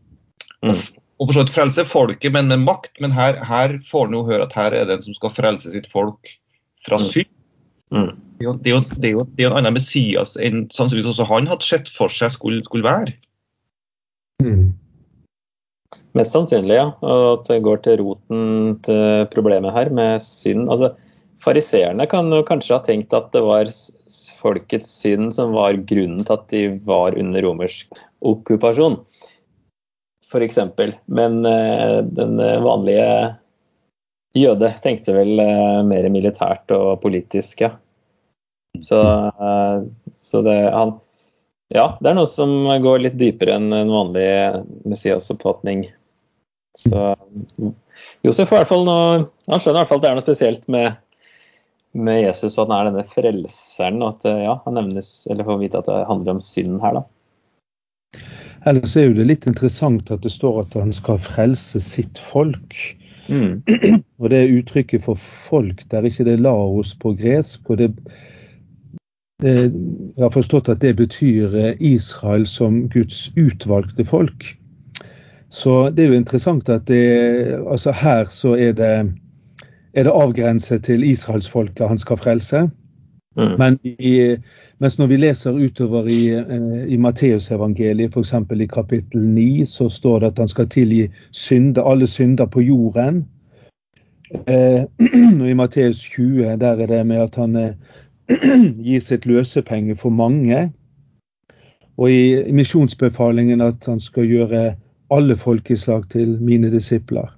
Mm. 0.59 0.75
og 0.75 1.27
for 1.29 1.33
så 1.37 1.43
vidt 1.45 1.53
frelse 1.55 1.83
folket, 1.87 2.33
men 2.35 2.49
med 2.51 2.59
makt. 2.65 2.91
Men 2.99 3.11
her, 3.15 3.37
her 3.47 3.77
får 3.87 4.07
han 4.09 4.13
jo 4.17 4.25
høre 4.27 4.43
at 4.43 4.53
her 4.57 4.73
er 4.75 4.85
det 4.89 4.97
en 4.97 5.03
som 5.05 5.13
skal 5.15 5.31
frelse 5.31 5.71
sitt 5.71 5.87
folk 5.93 6.33
fra 6.85 6.97
Mm. 6.99 7.05
synd. 7.05 7.29
Mm. 7.91 8.09
Det 8.39 8.43
er 8.43 8.45
jo, 8.45 8.53
det 8.53 8.67
er 8.67 8.75
jo, 8.75 8.81
det 8.81 9.07
er 9.07 9.11
jo, 9.13 9.23
det 9.23 9.43
er 9.43 9.47
jo 9.47 9.51
en 9.53 9.57
annen 9.61 9.73
Messias 9.77 10.35
enn 10.37 10.67
sannsynligvis 10.69 11.13
også 11.13 11.25
han 11.27 11.47
hadde 11.47 11.63
sett 11.63 11.87
for 11.89 12.09
seg 12.09 12.31
skulle, 12.31 12.63
skulle 12.63 12.83
være. 12.83 13.13
Mm. 14.43 14.68
Mest 16.19 16.35
sannsynlig, 16.35 16.75
ja. 16.75 16.89
Og 16.99 17.25
at 17.37 17.47
det 17.47 17.61
går 17.63 17.83
til 17.85 18.01
roten 18.03 18.75
til 18.83 19.29
problemet 19.31 19.71
her 19.75 19.91
med 19.95 20.19
synd. 20.23 20.67
Altså, 20.67 20.93
Fariseerne 21.39 22.03
kan 22.11 22.27
jo 22.35 22.43
kanskje 22.43 22.75
ha 22.75 22.83
tenkt 22.83 23.13
at 23.15 23.29
det 23.31 23.41
var 23.45 23.69
folkets 24.41 24.89
synd 24.99 25.31
som 25.37 25.53
var 25.55 25.77
grunnen 25.87 26.25
til 26.27 26.35
at 26.35 26.47
de 26.51 26.63
var 26.87 27.15
under 27.19 27.45
romersk 27.45 27.95
okkupasjon, 28.19 28.97
f.eks. 30.27 30.59
Men 31.07 31.37
eh, 31.47 31.99
den 32.03 32.35
vanlige 32.65 33.05
jøde 34.35 34.73
tenkte 34.83 35.15
vel 35.15 35.39
eh, 35.39 35.79
mer 35.87 36.09
militært 36.11 36.75
og 36.75 36.99
politisk, 37.05 37.63
ja. 37.63 37.71
Så, 38.83 38.99
eh, 38.99 39.87
så 40.15 40.43
det 40.45 40.59
han 40.75 40.99
Ja, 41.69 41.93
det 42.01 42.09
er 42.09 42.15
noe 42.17 42.27
som 42.29 42.51
går 42.81 43.03
litt 43.03 43.17
dypere 43.21 43.55
enn 43.59 43.71
en 43.77 43.91
vanlig 43.93 44.29
Messias-oppfatning. 44.89 45.83
Så 46.77 47.15
Josef 48.23 48.51
i 48.51 48.57
hvert 48.57 48.69
fall 48.69 48.85
noe, 48.87 49.29
han 49.49 49.61
skjønner 49.61 49.79
i 49.79 49.81
hvert 49.81 49.91
fall 49.91 50.01
at 50.01 50.03
det 50.03 50.09
er 50.09 50.17
noe 50.19 50.25
spesielt 50.25 50.67
med, 50.71 50.99
med 51.97 52.21
Jesus, 52.23 52.57
og 52.57 52.65
at 52.65 52.69
han 52.69 52.75
er 52.77 52.89
denne 52.91 53.05
frelseren. 53.07 54.01
og 54.03 54.17
at 54.17 54.29
eh, 54.29 54.43
ja, 54.45 54.57
han 54.65 54.77
nevnes, 54.77 55.13
eller 55.31 55.47
får 55.47 55.63
vite 55.63 55.81
at 55.81 55.89
det 55.89 56.03
handler 56.11 56.37
om 56.37 56.43
synden 56.45 56.81
her, 56.83 57.01
da. 57.01 57.05
Ellers 58.67 58.95
er 58.99 59.07
jo 59.07 59.15
det 59.15 59.27
litt 59.29 59.45
interessant 59.47 60.09
at 60.11 60.23
det 60.25 60.33
står 60.33 60.65
at 60.65 60.75
han 60.75 60.91
skal 60.95 61.21
frelse 61.21 61.79
sitt 61.83 62.19
folk. 62.19 62.75
Mm. 63.29 63.61
Og 64.19 64.31
det 64.33 64.49
uttrykket 64.51 65.05
for 65.05 65.19
folk 65.19 65.85
der 65.91 66.07
ikke 66.09 66.25
det 66.27 66.35
er 66.35 66.43
laos 66.43 66.95
på 66.97 67.13
gresk. 67.15 67.61
og 67.69 67.77
det, 67.79 67.91
Jeg 69.43 69.71
har 70.19 70.33
forstått 70.33 70.69
at 70.69 70.81
det 70.81 70.95
betyr 70.99 71.55
eh, 71.55 71.75
Israel 71.79 72.47
som 72.49 72.87
Guds 72.91 73.29
utvalgte 73.37 74.03
folk. 74.03 74.58
Så 75.49 75.89
det 75.89 76.03
er 76.03 76.11
jo 76.13 76.19
interessant 76.19 76.69
at 76.69 76.85
det, 76.87 77.05
altså 77.65 77.91
her 77.91 78.29
så 78.29 78.53
er 78.53 78.75
det, 78.77 78.93
er 79.93 80.05
det 80.05 80.13
avgrenset 80.13 80.83
til 80.83 81.03
israelsfolket 81.03 81.87
han 81.87 81.97
skal 81.97 82.17
frelse. 82.17 82.67
Mm. 83.37 83.55
Men 83.57 83.79
i, 83.83 84.37
mens 84.77 84.99
når 84.99 85.07
vi 85.07 85.17
leser 85.17 85.57
utover 85.57 86.07
i, 86.09 86.21
eh, 86.33 86.93
i 86.93 86.97
Matteusevangeliet, 86.97 88.13
f.eks. 88.13 88.33
i 88.33 88.65
kapittel 88.67 89.25
9, 89.25 89.65
så 89.65 89.89
står 89.89 90.19
det 90.19 90.27
at 90.27 90.39
han 90.39 90.47
skal 90.47 90.67
tilgi 90.67 91.09
synder, 91.31 91.83
alle 91.83 92.07
synder 92.07 92.45
på 92.45 92.61
jorden. 92.61 93.25
Eh, 94.47 94.83
I 95.51 95.53
Matteus 95.53 96.01
20 96.01 96.57
der 96.57 96.81
er 96.81 96.87
det 96.87 97.05
med 97.05 97.17
at 97.17 97.35
han 97.35 97.55
eh, 97.55 97.73
gir 98.85 99.01
sitt 99.01 99.25
løsepenge 99.25 99.95
for 99.95 100.09
mange. 100.09 100.71
Og 101.97 102.11
i, 102.11 102.41
i 102.41 102.51
misjonsbefalingen 102.51 103.61
at 103.61 103.85
han 103.85 103.99
skal 103.99 104.25
gjøre 104.25 104.75
alle 105.09 105.35
folkeslag 105.35 106.09
til 106.09 106.37
mine 106.41 106.71
disipler. 106.71 107.29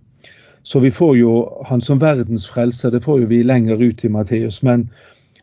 Så 0.64 0.80
vi 0.80 0.92
får 0.92 1.16
jo 1.18 1.32
han 1.66 1.82
som 1.82 2.02
verdens 2.02 2.46
frelser, 2.50 2.92
det 2.92 3.04
får 3.04 3.24
jo 3.24 3.30
vi 3.32 3.44
lenger 3.44 3.82
ut 3.82 4.06
i 4.06 4.10
Matteus. 4.10 4.62
Men, 4.64 4.90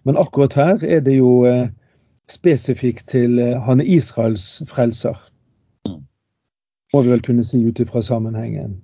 men 0.06 0.16
akkurat 0.16 0.54
her 0.54 0.84
er 0.84 1.00
det 1.00 1.16
jo 1.18 1.42
eh, 1.48 1.68
spesifikt 2.30 3.08
til 3.10 3.38
eh, 3.42 3.56
han 3.62 3.80
er 3.80 3.90
Israels 3.98 4.62
frelser. 4.70 5.18
Mm. 5.88 6.04
Må 6.94 7.02
vi 7.02 7.10
vel 7.10 7.24
kunne 7.24 7.44
si 7.44 7.64
ut 7.66 7.80
ifra 7.80 8.02
sammenhengen. 8.02 8.78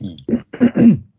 Mm. 0.00 1.02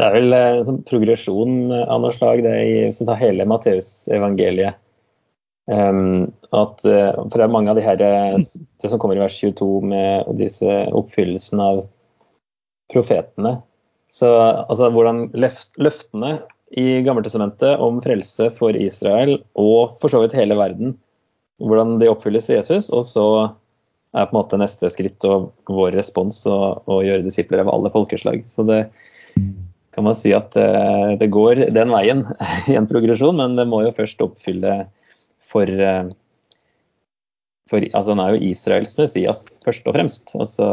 Det 0.00 0.06
er 0.06 0.14
vel 0.14 0.32
en 0.32 0.62
sånn 0.64 0.84
progresjon 0.88 1.72
av 1.74 1.98
noe 2.00 2.14
slag, 2.16 2.40
det 2.46 2.52
i, 2.64 2.76
hvis 2.86 3.02
du 3.02 3.04
tar 3.04 3.18
hele 3.20 3.44
Matteusevangeliet. 3.44 4.78
Um, 5.70 6.32
at 6.50 6.82
uh, 6.82 7.14
for 7.14 7.36
det 7.36 7.44
er 7.46 7.52
mange 7.54 7.70
av 7.70 7.78
de 7.78 7.84
her 7.84 7.98
det 8.00 8.90
som 8.90 8.98
kommer 8.98 9.18
i 9.18 9.22
vers 9.22 9.36
22 9.38 9.68
med 9.86 10.30
disse 10.40 10.78
oppfyllelsen 10.98 11.62
av 11.62 11.84
profetene. 12.90 13.60
Så 14.10 14.26
altså 14.34 14.88
hvordan 14.90 15.28
løft, 15.38 15.70
løftene 15.78 16.40
i 16.74 17.00
Gammeltestamentet 17.06 17.78
om 17.82 18.00
frelse 18.02 18.48
for 18.56 18.74
Israel 18.74 19.38
og 19.58 19.96
for 20.02 20.10
så 20.10 20.24
vidt 20.24 20.34
hele 20.38 20.58
verden, 20.58 20.96
hvordan 21.62 21.98
de 22.00 22.10
oppfylles 22.10 22.50
i 22.50 22.56
Jesus, 22.56 22.90
og 22.90 23.04
så 23.06 23.26
er 24.10 24.26
på 24.26 24.34
en 24.34 24.40
måte 24.40 24.58
neste 24.58 24.90
skritt 24.90 25.22
og 25.28 25.52
vår 25.70 25.94
respons 25.94 26.42
å 26.50 26.98
gjøre 27.06 27.26
disipler 27.26 27.62
av 27.62 27.70
alle 27.70 27.92
folkeslag. 27.94 28.42
Så 28.50 28.66
det, 28.66 28.80
kan 29.94 30.06
man 30.06 30.16
si 30.18 30.32
at 30.34 30.56
eh, 30.58 31.16
det 31.20 31.30
går 31.34 31.66
den 31.74 31.92
veien 31.94 32.24
i 32.70 32.78
en 32.78 32.88
progresjon, 32.90 33.38
men 33.38 33.56
det 33.58 33.68
må 33.70 33.84
jo 33.86 33.94
først 33.94 34.22
oppfylle 34.24 34.84
for, 35.50 35.66
eh, 35.66 36.10
for 37.70 37.86
altså 37.90 38.14
Han 38.14 38.22
er 38.24 38.34
jo 38.34 38.50
Israels 38.50 38.96
Messias 38.98 39.46
først 39.66 39.88
og 39.88 39.96
fremst. 39.98 40.34
Og 40.38 40.46
så 40.48 40.70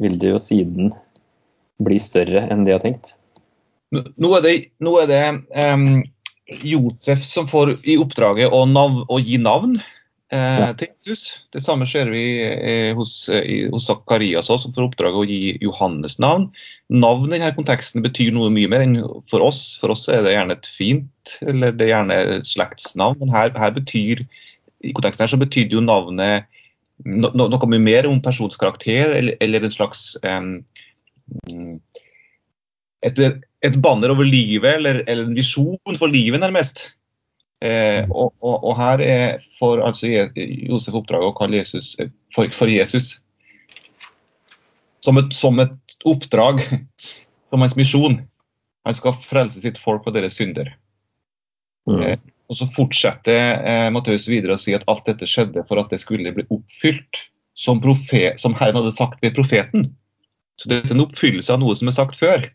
vil 0.00 0.18
det 0.20 0.34
jo 0.34 0.40
siden 0.40 0.92
bli 1.80 1.98
større 2.00 2.46
enn 2.52 2.64
de 2.66 2.76
har 2.76 2.84
tenkt. 2.84 3.14
Nå 3.90 4.34
er 4.36 4.44
det, 4.44 4.54
nå 4.78 4.94
er 5.00 5.08
det 5.10 5.22
um, 5.50 6.02
Josef 6.62 7.24
som 7.26 7.48
får 7.50 7.74
i 7.88 7.96
oppdraget 7.98 8.52
å, 8.54 8.62
nav, 8.70 9.00
å 9.10 9.18
gi 9.18 9.40
navn 9.42 9.80
eh, 10.36 10.70
til 10.78 10.88
Jesus. 10.90 11.22
Det 11.54 11.62
samme 11.64 11.86
ser 11.90 12.10
vi 12.12 12.22
eh, 12.44 12.90
hos, 12.96 13.28
eh, 13.32 13.66
hos 13.72 13.88
Zakarias 13.88 14.50
også, 14.50 14.68
som 14.68 14.74
får 14.76 14.86
oppdraget 14.88 15.20
å 15.20 15.28
gi 15.28 15.54
Johannes 15.64 16.18
navn. 16.22 16.48
Navn 16.92 17.30
i 17.30 17.38
denne 17.38 17.54
konteksten 17.56 18.04
betyr 18.04 18.32
noe 18.36 18.52
mye 18.54 18.70
mer 18.70 18.84
enn 18.84 18.98
for 19.30 19.44
oss. 19.46 19.62
For 19.82 19.94
oss 19.94 20.06
er 20.12 20.24
det 20.26 20.36
gjerne 20.36 20.56
et 20.58 20.70
fint, 20.70 21.34
eller 21.42 21.74
det 21.74 21.88
er 21.88 21.94
gjerne 21.94 22.20
et 22.36 22.48
slektsnavn. 22.50 23.18
Men 23.22 23.34
her, 23.34 23.52
her 23.58 23.74
betyr, 23.76 24.22
i 24.86 24.94
konteksten 24.96 25.26
her 25.26 25.34
så 25.34 25.40
betyr 25.40 25.72
jo 25.74 25.84
navnet 25.84 26.48
no, 27.04 27.32
no, 27.34 27.48
noe 27.48 27.70
mye 27.72 27.82
mer 27.82 28.08
om 28.10 28.22
persons 28.22 28.58
karakter, 28.60 29.14
eller, 29.16 29.38
eller 29.44 29.66
en 29.66 29.74
slags 29.74 30.12
et, 33.02 33.20
et, 33.64 33.76
banner 33.80 34.12
over 34.12 34.26
livet, 34.28 34.76
eller, 34.76 35.02
eller 35.06 35.28
en 35.28 35.36
visjon 35.36 35.98
for 35.98 36.10
livet, 36.12 36.40
nærmest. 36.42 36.90
Eh, 37.60 38.06
og, 38.08 38.32
og, 38.40 38.54
og, 38.64 38.72
her 38.78 39.02
er 39.04 39.42
får 39.58 39.82
altså 39.84 40.08
Josef 40.08 40.94
oppdraget 40.96 41.28
å 41.28 41.36
kalle 41.36 41.60
Jesus 41.60 41.92
eh, 42.00 42.08
for, 42.34 42.48
for 42.56 42.72
Jesus. 42.72 43.18
Som 45.04 45.20
et, 45.20 45.32
som 45.36 45.60
et, 45.60 45.76
oppdrag, 46.08 46.62
som 47.52 47.60
hans 47.60 47.76
misjon. 47.76 48.22
Han 48.88 48.96
skal 48.96 49.18
frelse 49.20 49.60
sitt 49.60 49.80
folk 49.80 50.06
og 50.08 50.16
deres 50.16 50.38
synder. 50.40 50.72
Mm. 51.88 52.00
Eh, 52.00 52.18
og 52.50 52.58
så 52.58 52.66
fortsetter 52.74 53.60
eh, 53.60 53.88
Matteus 53.94 54.26
videre 54.28 54.56
å 54.56 54.60
si 54.60 54.74
at 54.74 54.86
alt 54.90 55.04
dette 55.06 55.28
skjedde 55.28 55.62
for 55.68 55.80
at 55.82 55.92
det 55.92 56.00
skulle 56.02 56.32
bli 56.34 56.46
oppfylt 56.50 57.26
som, 57.54 57.80
profet, 57.82 58.40
som 58.40 58.56
Herren 58.58 58.80
hadde 58.80 58.96
sagt 58.96 59.20
ved 59.22 59.36
profeten. 59.36 59.90
Så 60.60 60.72
dette 60.72 60.90
er 60.90 60.96
en 60.96 61.04
oppfyllelse 61.04 61.52
av 61.52 61.60
noe 61.62 61.76
som 61.78 61.92
er 61.92 61.96
sagt 61.96 62.18
før. 62.20 62.48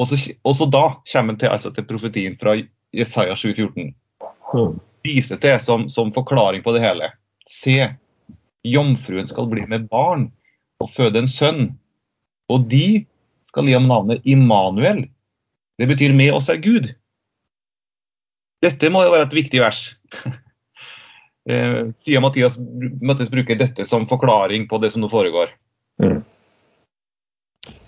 Og 0.00 0.08
så, 0.08 0.16
og 0.46 0.60
da 0.72 0.84
kommer 1.10 1.34
han 1.34 1.40
til, 1.40 1.50
altså 1.52 1.72
til 1.74 1.88
profetien 1.88 2.36
fra 2.40 2.54
Jesaja 2.96 3.34
714. 3.36 3.90
Mm. 4.54 4.78
Vise 5.02 5.38
til 5.40 5.60
som, 5.62 5.88
som 5.88 6.12
forklaring 6.12 6.64
på 6.64 6.74
det 6.76 6.82
hele. 6.84 7.10
Se, 7.48 7.76
jomfruen 8.66 9.28
skal 9.30 9.48
bli 9.50 9.64
med 9.70 9.88
barn 9.92 10.28
og 10.80 10.92
føde 10.92 11.22
en 11.22 11.30
sønn. 11.30 11.70
Og 12.50 12.66
de 12.70 13.04
skal 13.50 13.68
gi 13.68 13.76
ham 13.76 13.88
navnet 13.90 14.26
Immanuel. 14.28 15.06
Det 15.80 15.88
betyr 15.88 16.12
'med 16.12 16.32
oss 16.34 16.48
er 16.48 16.60
Gud'. 16.60 16.92
Dette 18.62 18.90
må 18.90 19.02
jo 19.02 19.12
være 19.14 19.26
et 19.26 19.38
viktig 19.38 19.60
vers. 19.60 19.96
Sier 21.48 21.92
siden 21.96 22.22
Mathias, 22.22 22.58
Mathias, 23.00 23.30
bruker 23.30 23.56
dette 23.56 23.86
som 23.88 24.06
forklaring 24.06 24.68
på 24.68 24.78
det 24.78 24.92
som 24.92 25.00
nå 25.00 25.08
foregår. 25.08 25.48
Mm. 26.02 26.20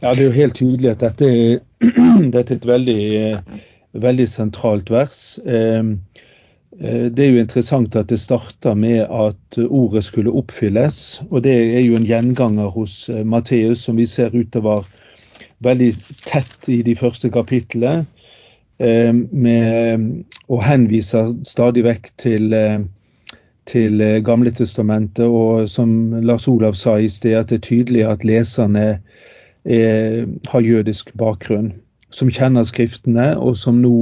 Ja, 0.00 0.14
Det 0.14 0.18
er 0.18 0.24
jo 0.24 0.40
helt 0.40 0.56
tydelig 0.56 0.90
at 0.90 1.00
dette 1.00 1.28
er, 1.28 1.60
dette 2.34 2.54
er 2.54 2.56
et 2.56 2.66
veldig, 2.66 3.42
veldig 3.92 4.28
sentralt 4.28 4.90
vers. 4.90 5.38
Eh, 5.44 5.84
Eh, 5.84 6.31
det 6.80 7.20
er 7.20 7.34
jo 7.34 7.42
interessant 7.42 7.96
at 8.00 8.08
det 8.08 8.20
starta 8.20 8.72
med 8.74 9.04
at 9.04 9.58
ordet 9.68 10.04
skulle 10.04 10.32
oppfylles. 10.32 11.20
Og 11.30 11.44
det 11.44 11.52
er 11.76 11.82
jo 11.84 11.98
en 11.98 12.06
gjenganger 12.08 12.72
hos 12.72 13.08
eh, 13.12 13.24
Matteus 13.24 13.84
som 13.84 14.00
vi 14.00 14.06
ser 14.08 14.32
utover 14.32 14.88
veldig 15.62 15.90
tett 16.24 16.68
i 16.72 16.80
de 16.82 16.96
første 16.96 17.28
kapitlene. 17.30 18.06
Eh, 18.80 19.12
og 20.48 20.64
henviser 20.64 21.34
stadig 21.44 21.84
vekk 21.84 22.08
til, 22.18 22.56
til 23.68 24.06
Gamle 24.24 24.50
testamentet. 24.56 25.28
Og 25.28 25.68
som 25.68 26.16
Lars 26.24 26.48
Olav 26.48 26.74
sa 26.80 26.96
i 26.96 27.12
sted, 27.12 27.36
at 27.36 27.52
det 27.52 27.60
er 27.60 27.68
tydelig 27.68 28.06
at 28.08 28.24
leserne 28.24 28.86
er, 29.64 30.24
har 30.48 30.64
jødisk 30.64 31.12
bakgrunn. 31.20 31.74
Som 32.12 32.32
kjenner 32.32 32.64
Skriftene, 32.64 33.36
og 33.36 33.56
som 33.56 33.78
nå 33.84 33.92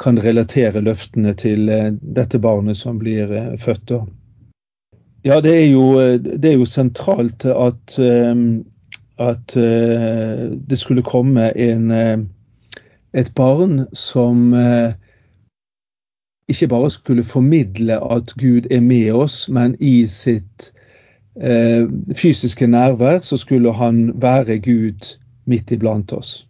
kan 0.00 0.18
relatere 0.22 0.80
løftene 0.84 1.34
til 1.38 1.68
eh, 1.68 1.92
dette 2.00 2.40
barnet 2.40 2.78
som 2.80 2.98
blir 3.00 3.32
eh, 3.36 3.52
født. 3.60 3.92
Ja, 5.26 5.40
det 5.44 5.52
er 5.52 5.66
jo, 5.68 5.84
eh, 6.00 6.16
det 6.20 6.52
er 6.52 6.56
jo 6.56 6.68
sentralt 6.68 7.44
at, 7.44 7.98
at 9.20 9.54
det 10.70 10.78
skulle 10.80 11.04
komme 11.04 11.50
en, 11.52 11.90
et 13.12 13.32
barn 13.36 13.84
som 13.92 14.54
ikke 16.48 16.68
bare 16.72 16.90
skulle 16.90 17.24
formidle 17.24 18.00
at 18.00 18.32
Gud 18.40 18.70
er 18.70 18.80
med 18.80 19.12
oss, 19.12 19.44
men 19.48 19.76
i 19.80 20.06
sitt 20.08 20.72
fysiske 22.16 22.66
nærvær 22.66 23.20
så 23.22 23.36
skulle 23.36 23.72
han 23.76 24.10
være 24.20 24.58
Gud 24.64 25.18
midt 25.44 25.70
iblant 25.70 26.12
oss. 26.12 26.46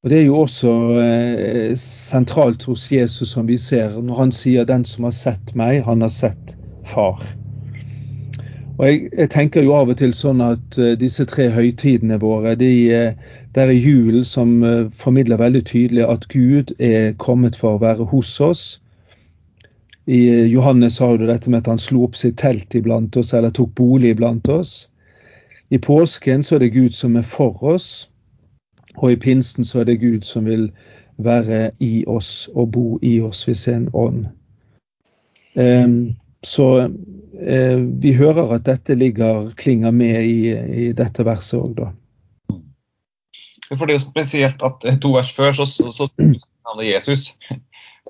Og 0.00 0.10
Det 0.10 0.18
er 0.18 0.24
jo 0.24 0.36
også 0.40 0.70
eh, 0.96 1.72
sentralt 1.76 2.64
hos 2.64 2.86
Jesus, 2.92 3.28
som 3.28 3.48
vi 3.48 3.58
ser, 3.60 4.00
når 4.00 4.14
han 4.14 4.30
sier 4.32 4.64
'den 4.64 4.84
som 4.84 5.04
har 5.04 5.12
sett 5.12 5.54
meg, 5.54 5.82
han 5.84 6.00
har 6.00 6.08
sett 6.08 6.56
far'. 6.84 7.36
Og 8.78 8.86
Jeg, 8.86 9.10
jeg 9.12 9.30
tenker 9.30 9.62
jo 9.62 9.74
av 9.76 9.88
og 9.92 9.96
til 10.00 10.14
sånn 10.16 10.40
at 10.40 10.78
uh, 10.78 10.96
disse 10.96 11.24
tre 11.28 11.50
høytidene 11.52 12.16
våre, 12.16 12.54
de, 12.56 12.72
uh, 12.96 13.12
der 13.54 13.68
er 13.68 13.76
julen 13.76 14.24
som 14.24 14.62
uh, 14.64 14.88
formidler 14.90 15.36
veldig 15.36 15.64
tydelig 15.68 16.06
at 16.08 16.28
Gud 16.32 16.72
er 16.78 17.12
kommet 17.20 17.56
for 17.56 17.76
å 17.76 17.82
være 17.82 18.04
hos 18.08 18.40
oss. 18.40 18.80
I 20.08 20.48
Johannes 20.48 20.96
sa 20.96 21.10
jo 21.12 21.26
dette 21.28 21.50
med 21.50 21.60
at 21.60 21.66
han 21.74 21.78
slo 21.78 22.06
opp 22.06 22.16
sitt 22.16 22.38
telt 22.40 22.74
iblant 22.74 23.16
oss, 23.20 23.34
eller 23.34 23.52
tok 23.52 23.74
bolig 23.76 24.14
iblant 24.16 24.48
oss. 24.48 24.88
I 25.68 25.76
påsken 25.76 26.42
så 26.42 26.56
er 26.56 26.64
det 26.64 26.72
Gud 26.72 26.96
som 26.96 27.20
er 27.20 27.22
for 27.22 27.60
oss. 27.76 28.09
Og 28.98 29.12
i 29.12 29.18
pinsen 29.20 29.64
så 29.64 29.82
er 29.82 29.90
det 29.90 30.00
Gud 30.00 30.26
som 30.26 30.48
vil 30.48 30.70
være 31.20 31.70
i 31.84 32.04
oss 32.08 32.48
og 32.54 32.72
bo 32.74 32.98
i 33.02 33.20
oss 33.20 33.46
ved 33.48 33.58
sin 33.60 33.88
ånd. 33.92 34.26
Um, 35.54 36.16
så 36.42 36.66
uh, 36.88 37.80
vi 38.02 38.12
hører 38.16 38.54
at 38.56 38.66
dette 38.66 38.94
ligger, 38.94 39.50
klinger 39.56 39.90
med 39.90 40.24
i, 40.24 40.50
i 40.86 40.92
dette 40.96 41.26
verset 41.26 41.60
òg, 41.60 41.74
da. 41.80 41.90
For 43.70 43.86
det 43.86 43.94
er 43.94 44.00
jo 44.00 44.08
spesielt 44.08 44.62
at 44.66 44.86
to 45.02 45.12
vers 45.14 45.30
før 45.32 45.52
så, 45.54 45.66
så, 45.68 45.92
så 45.94 46.08
navnet 46.16 46.88
Jesus. 46.88 47.30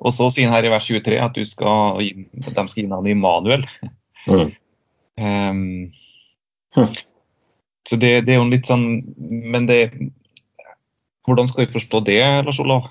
Og 0.01 0.15
så 0.17 0.31
sier 0.33 0.49
han 0.49 0.57
her 0.57 0.69
i 0.69 0.73
vers 0.73 0.87
23 0.89 1.19
at 1.21 1.35
du 1.37 1.43
skal 1.45 1.99
at 2.01 2.47
de 2.47 2.69
skal 2.71 2.71
gi 2.73 2.87
navnet 2.89 3.13
Immanuel. 3.13 3.67
Mm. 4.25 4.53
Um, 5.21 5.91
så 7.89 7.97
det, 7.97 8.13
det, 8.25 8.33
er 8.33 8.39
jo 8.39 8.47
litt 8.49 8.69
sånn 8.69 9.01
Men 9.51 9.67
det, 9.69 9.79
hvordan 11.29 11.51
skal 11.51 11.67
vi 11.67 11.75
forstå 11.75 12.03
det, 12.09 12.23
Lars 12.47 12.61
Olav? 12.63 12.91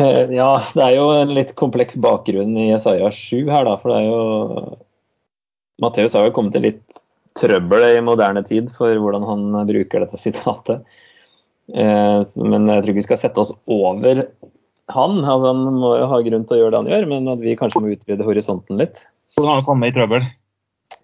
Ja, 0.00 0.52
det 0.72 0.84
er 0.84 0.94
jo 0.94 1.08
en 1.12 1.32
litt 1.34 1.50
kompleks 1.58 1.96
bakgrunn 2.00 2.54
i 2.56 2.68
Jesaja 2.70 3.08
7 3.12 3.50
her, 3.50 3.66
da. 3.66 3.74
For 3.76 3.90
det 3.90 3.96
er 3.98 4.06
jo 4.06 4.76
Matteus 5.82 6.14
har 6.16 6.28
jo 6.28 6.34
kommet 6.36 6.54
til 6.54 6.64
litt 6.68 7.00
trøbbel 7.36 7.84
i 7.88 8.02
moderne 8.04 8.42
tid 8.46 8.70
for 8.74 8.94
hvordan 9.02 9.26
han 9.26 9.58
bruker 9.68 10.04
dette 10.04 10.20
sitatet. 10.20 10.86
Eh, 11.74 12.20
men 12.42 12.70
jeg 12.70 12.82
tror 12.82 12.92
ikke 12.92 13.00
vi 13.00 13.06
skal 13.06 13.20
sette 13.20 13.42
oss 13.42 13.52
over 13.70 14.24
han. 14.90 15.22
Altså, 15.22 15.52
han 15.52 15.80
må 15.82 15.94
jo 16.00 16.10
ha 16.10 16.20
grunn 16.26 16.46
til 16.46 16.56
å 16.56 16.60
gjøre 16.62 16.74
det 16.74 16.82
han 16.82 16.92
gjør, 16.92 17.08
men 17.12 17.32
at 17.34 17.42
vi 17.44 17.56
kanskje 17.58 17.82
må 17.82 17.94
utvide 17.94 18.26
horisonten 18.26 18.80
litt. 18.80 19.02
Hvordan 19.36 19.52
har 19.52 19.60
han 19.60 19.68
kommet 19.68 19.92
i 19.92 19.96
trøbbel? 19.98 20.26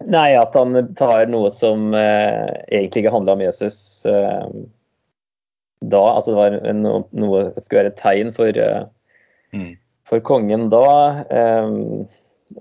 Nei, 0.05 0.29
at 0.37 0.53
han 0.57 0.77
tar 0.97 1.29
noe 1.31 1.49
som 1.53 1.89
eh, 1.97 2.51
egentlig 2.69 3.05
ikke 3.05 3.15
handla 3.15 3.37
om 3.37 3.45
Jesus 3.47 3.79
eh, 4.09 4.43
da. 5.81 6.03
Altså 6.15 6.33
det 6.33 6.39
var 6.39 6.55
noe, 6.77 7.03
noe 7.17 7.43
skulle 7.57 7.83
være 7.83 7.93
et 7.93 7.99
tegn 7.99 8.31
for, 8.35 8.61
eh, 8.61 8.87
mm. 9.55 9.73
for 10.07 10.23
kongen 10.25 10.69
da. 10.73 10.87
Eh, 11.27 11.75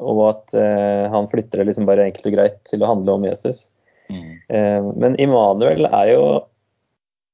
og 0.02 0.20
at 0.26 0.58
eh, 0.58 1.06
han 1.12 1.30
flytter 1.30 1.62
det 1.62 1.70
liksom 1.70 1.88
bare 1.88 2.08
enkelt 2.08 2.28
og 2.30 2.36
greit 2.36 2.60
til 2.68 2.82
å 2.82 2.90
handle 2.90 3.16
om 3.18 3.26
Jesus. 3.28 3.68
Mm. 4.10 4.28
Eh, 4.50 4.90
men 4.98 5.18
Immanuel 5.22 5.88
er 5.88 6.12
jo 6.12 6.26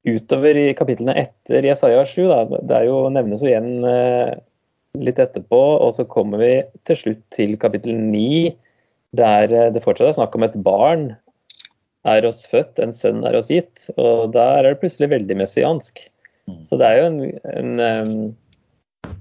utover 0.09 0.59
i 0.59 0.71
kapitlene 0.75 1.14
etter 1.21 1.64
Jesaja 1.64 2.03
7, 2.09 2.25
da, 2.27 2.40
det 2.59 2.81
er 2.81 2.88
jo 2.88 3.05
nevnes 3.14 3.42
jo 3.45 3.53
igjen 3.53 3.85
litt 4.99 5.21
etterpå, 5.23 5.61
og 5.79 5.92
så 5.95 6.03
kommer 6.11 6.42
vi 6.42 6.57
til 6.88 6.99
slutt 6.99 7.21
til 7.33 7.55
kapittel 7.61 8.01
9 8.11 8.51
der 9.14 9.53
det 9.71 9.83
fortsatt 9.85 10.11
er 10.11 10.16
snakk 10.16 10.35
om 10.35 10.47
et 10.47 10.57
barn 10.64 11.12
er 12.09 12.27
oss 12.27 12.45
født, 12.51 12.81
en 12.83 12.95
sønn 12.95 13.23
er 13.29 13.37
oss 13.38 13.51
gitt. 13.53 13.88
Og 13.97 14.33
der 14.35 14.62
er 14.62 14.73
det 14.73 14.81
plutselig 14.83 15.12
veldig 15.15 15.38
messiansk. 15.43 16.03
Mm. 16.51 16.62
Så 16.67 16.79
det 16.81 16.88
er 16.88 17.01
jo 17.01 17.11
en, 17.11 17.21
en 17.53 17.83
um, 17.83 19.12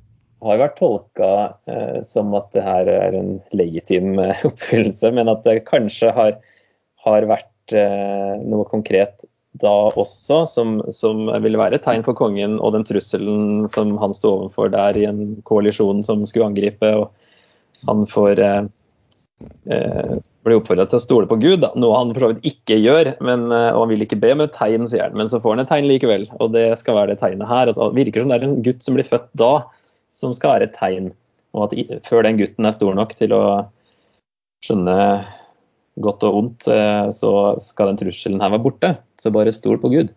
har 0.42 0.62
vært 0.64 0.80
tolka 0.80 1.34
uh, 1.70 2.00
som 2.06 2.34
at 2.38 2.50
det 2.56 2.66
her 2.66 2.90
er 2.90 3.18
en 3.18 3.36
legitim 3.54 4.16
uh, 4.18 4.34
oppfyllelse, 4.50 5.14
men 5.14 5.30
at 5.32 5.46
det 5.46 5.62
kanskje 5.70 6.14
har, 6.18 6.40
har 7.06 7.30
vært 7.30 7.76
uh, 7.78 8.42
noe 8.42 8.66
konkret 8.72 9.28
da 9.60 9.92
også, 10.00 10.46
som, 10.48 10.78
som 10.94 11.26
ville 11.44 11.60
være 11.60 11.76
et 11.78 11.84
tegn 11.86 12.06
for 12.06 12.16
kongen 12.18 12.58
og 12.64 12.76
den 12.76 12.86
trusselen 12.88 13.68
som 13.72 13.98
han 14.00 14.16
sto 14.16 14.38
overfor 14.38 14.72
der 14.72 14.98
i 14.98 15.08
en 15.10 15.42
koalisjon 15.48 16.00
som 16.08 16.24
skulle 16.28 16.48
angripe. 16.54 16.88
og 16.88 17.12
Han 17.90 18.06
får 18.08 18.40
eh, 18.40 18.62
blir 20.46 20.58
oppfordra 20.58 20.88
til 20.90 20.98
å 20.98 21.04
stole 21.04 21.30
på 21.30 21.38
Gud, 21.42 21.60
da. 21.62 21.72
noe 21.80 21.98
han 22.00 22.14
for 22.16 22.26
så 22.26 22.30
vidt 22.32 22.48
ikke 22.50 22.80
gjør. 22.82 23.14
Men, 23.24 23.50
eh, 23.54 23.70
og 23.74 23.84
Han 23.84 23.92
vil 23.94 24.06
ikke 24.06 24.20
be 24.22 24.32
om 24.34 24.42
et 24.46 24.56
tegn, 24.56 24.88
sier 24.90 25.06
han, 25.06 25.18
men 25.18 25.30
så 25.30 25.42
får 25.42 25.56
han 25.56 25.64
et 25.66 25.70
tegn 25.70 25.90
likevel. 25.90 26.26
Og 26.40 26.54
det 26.56 26.68
skal 26.82 26.98
være 26.98 27.14
det 27.14 27.22
tegnet 27.22 27.50
her. 27.50 27.68
Altså, 27.68 27.92
det 27.92 28.06
virker 28.06 28.24
som 28.24 28.32
det 28.32 28.40
er 28.40 28.48
en 28.48 28.64
gutt 28.66 28.82
som 28.84 28.98
blir 28.98 29.08
født 29.08 29.30
da, 29.38 29.52
som 30.10 30.34
skal 30.34 30.56
være 30.56 30.70
et 30.70 30.78
tegn. 30.78 31.12
Og 31.54 31.68
at 31.68 32.02
før 32.08 32.26
den 32.26 32.40
gutten 32.40 32.66
er 32.66 32.76
stor 32.76 32.96
nok 32.98 33.14
til 33.20 33.36
å 33.36 33.44
skjønne 34.66 34.98
godt 36.02 36.24
og 36.26 36.38
ondt, 36.40 36.68
eh, 36.72 37.12
så 37.14 37.60
skal 37.62 37.92
den 37.92 38.02
trusselen 38.02 38.42
her 38.42 38.54
være 38.56 38.66
borte. 38.66 38.96
Så 39.22 39.34
bare 39.34 39.54
stol 39.54 39.78
på 39.82 39.92
Gud. 39.94 40.14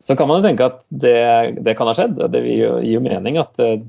Så 0.00 0.16
kan 0.16 0.30
man 0.30 0.40
jo 0.40 0.48
tenke 0.48 0.64
at 0.64 0.80
det, 0.88 1.60
det 1.60 1.76
kan 1.76 1.90
ha 1.90 1.92
skjedd. 1.92 2.16
Det 2.32 2.40
gir 2.46 2.80
jo 2.88 3.04
mening 3.04 3.36
at 3.42 3.58
eh, 3.60 3.82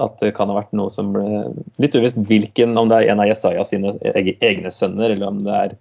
at 0.00 0.20
det 0.22 0.32
kan 0.36 0.50
ha 0.50 0.56
vært 0.56 0.74
noe 0.76 0.92
som 0.92 1.12
ble 1.14 1.50
litt 1.82 1.96
uvisst 1.96 2.20
hvilken, 2.28 2.76
om 2.80 2.88
det 2.90 3.02
er 3.02 3.12
en 3.12 3.22
av 3.22 3.28
Jesaja 3.28 3.64
sine 3.68 3.92
egne 4.04 4.72
sønner, 4.72 5.12
eller 5.12 5.28
om 5.28 5.42
det 5.44 5.56
er 5.56 5.76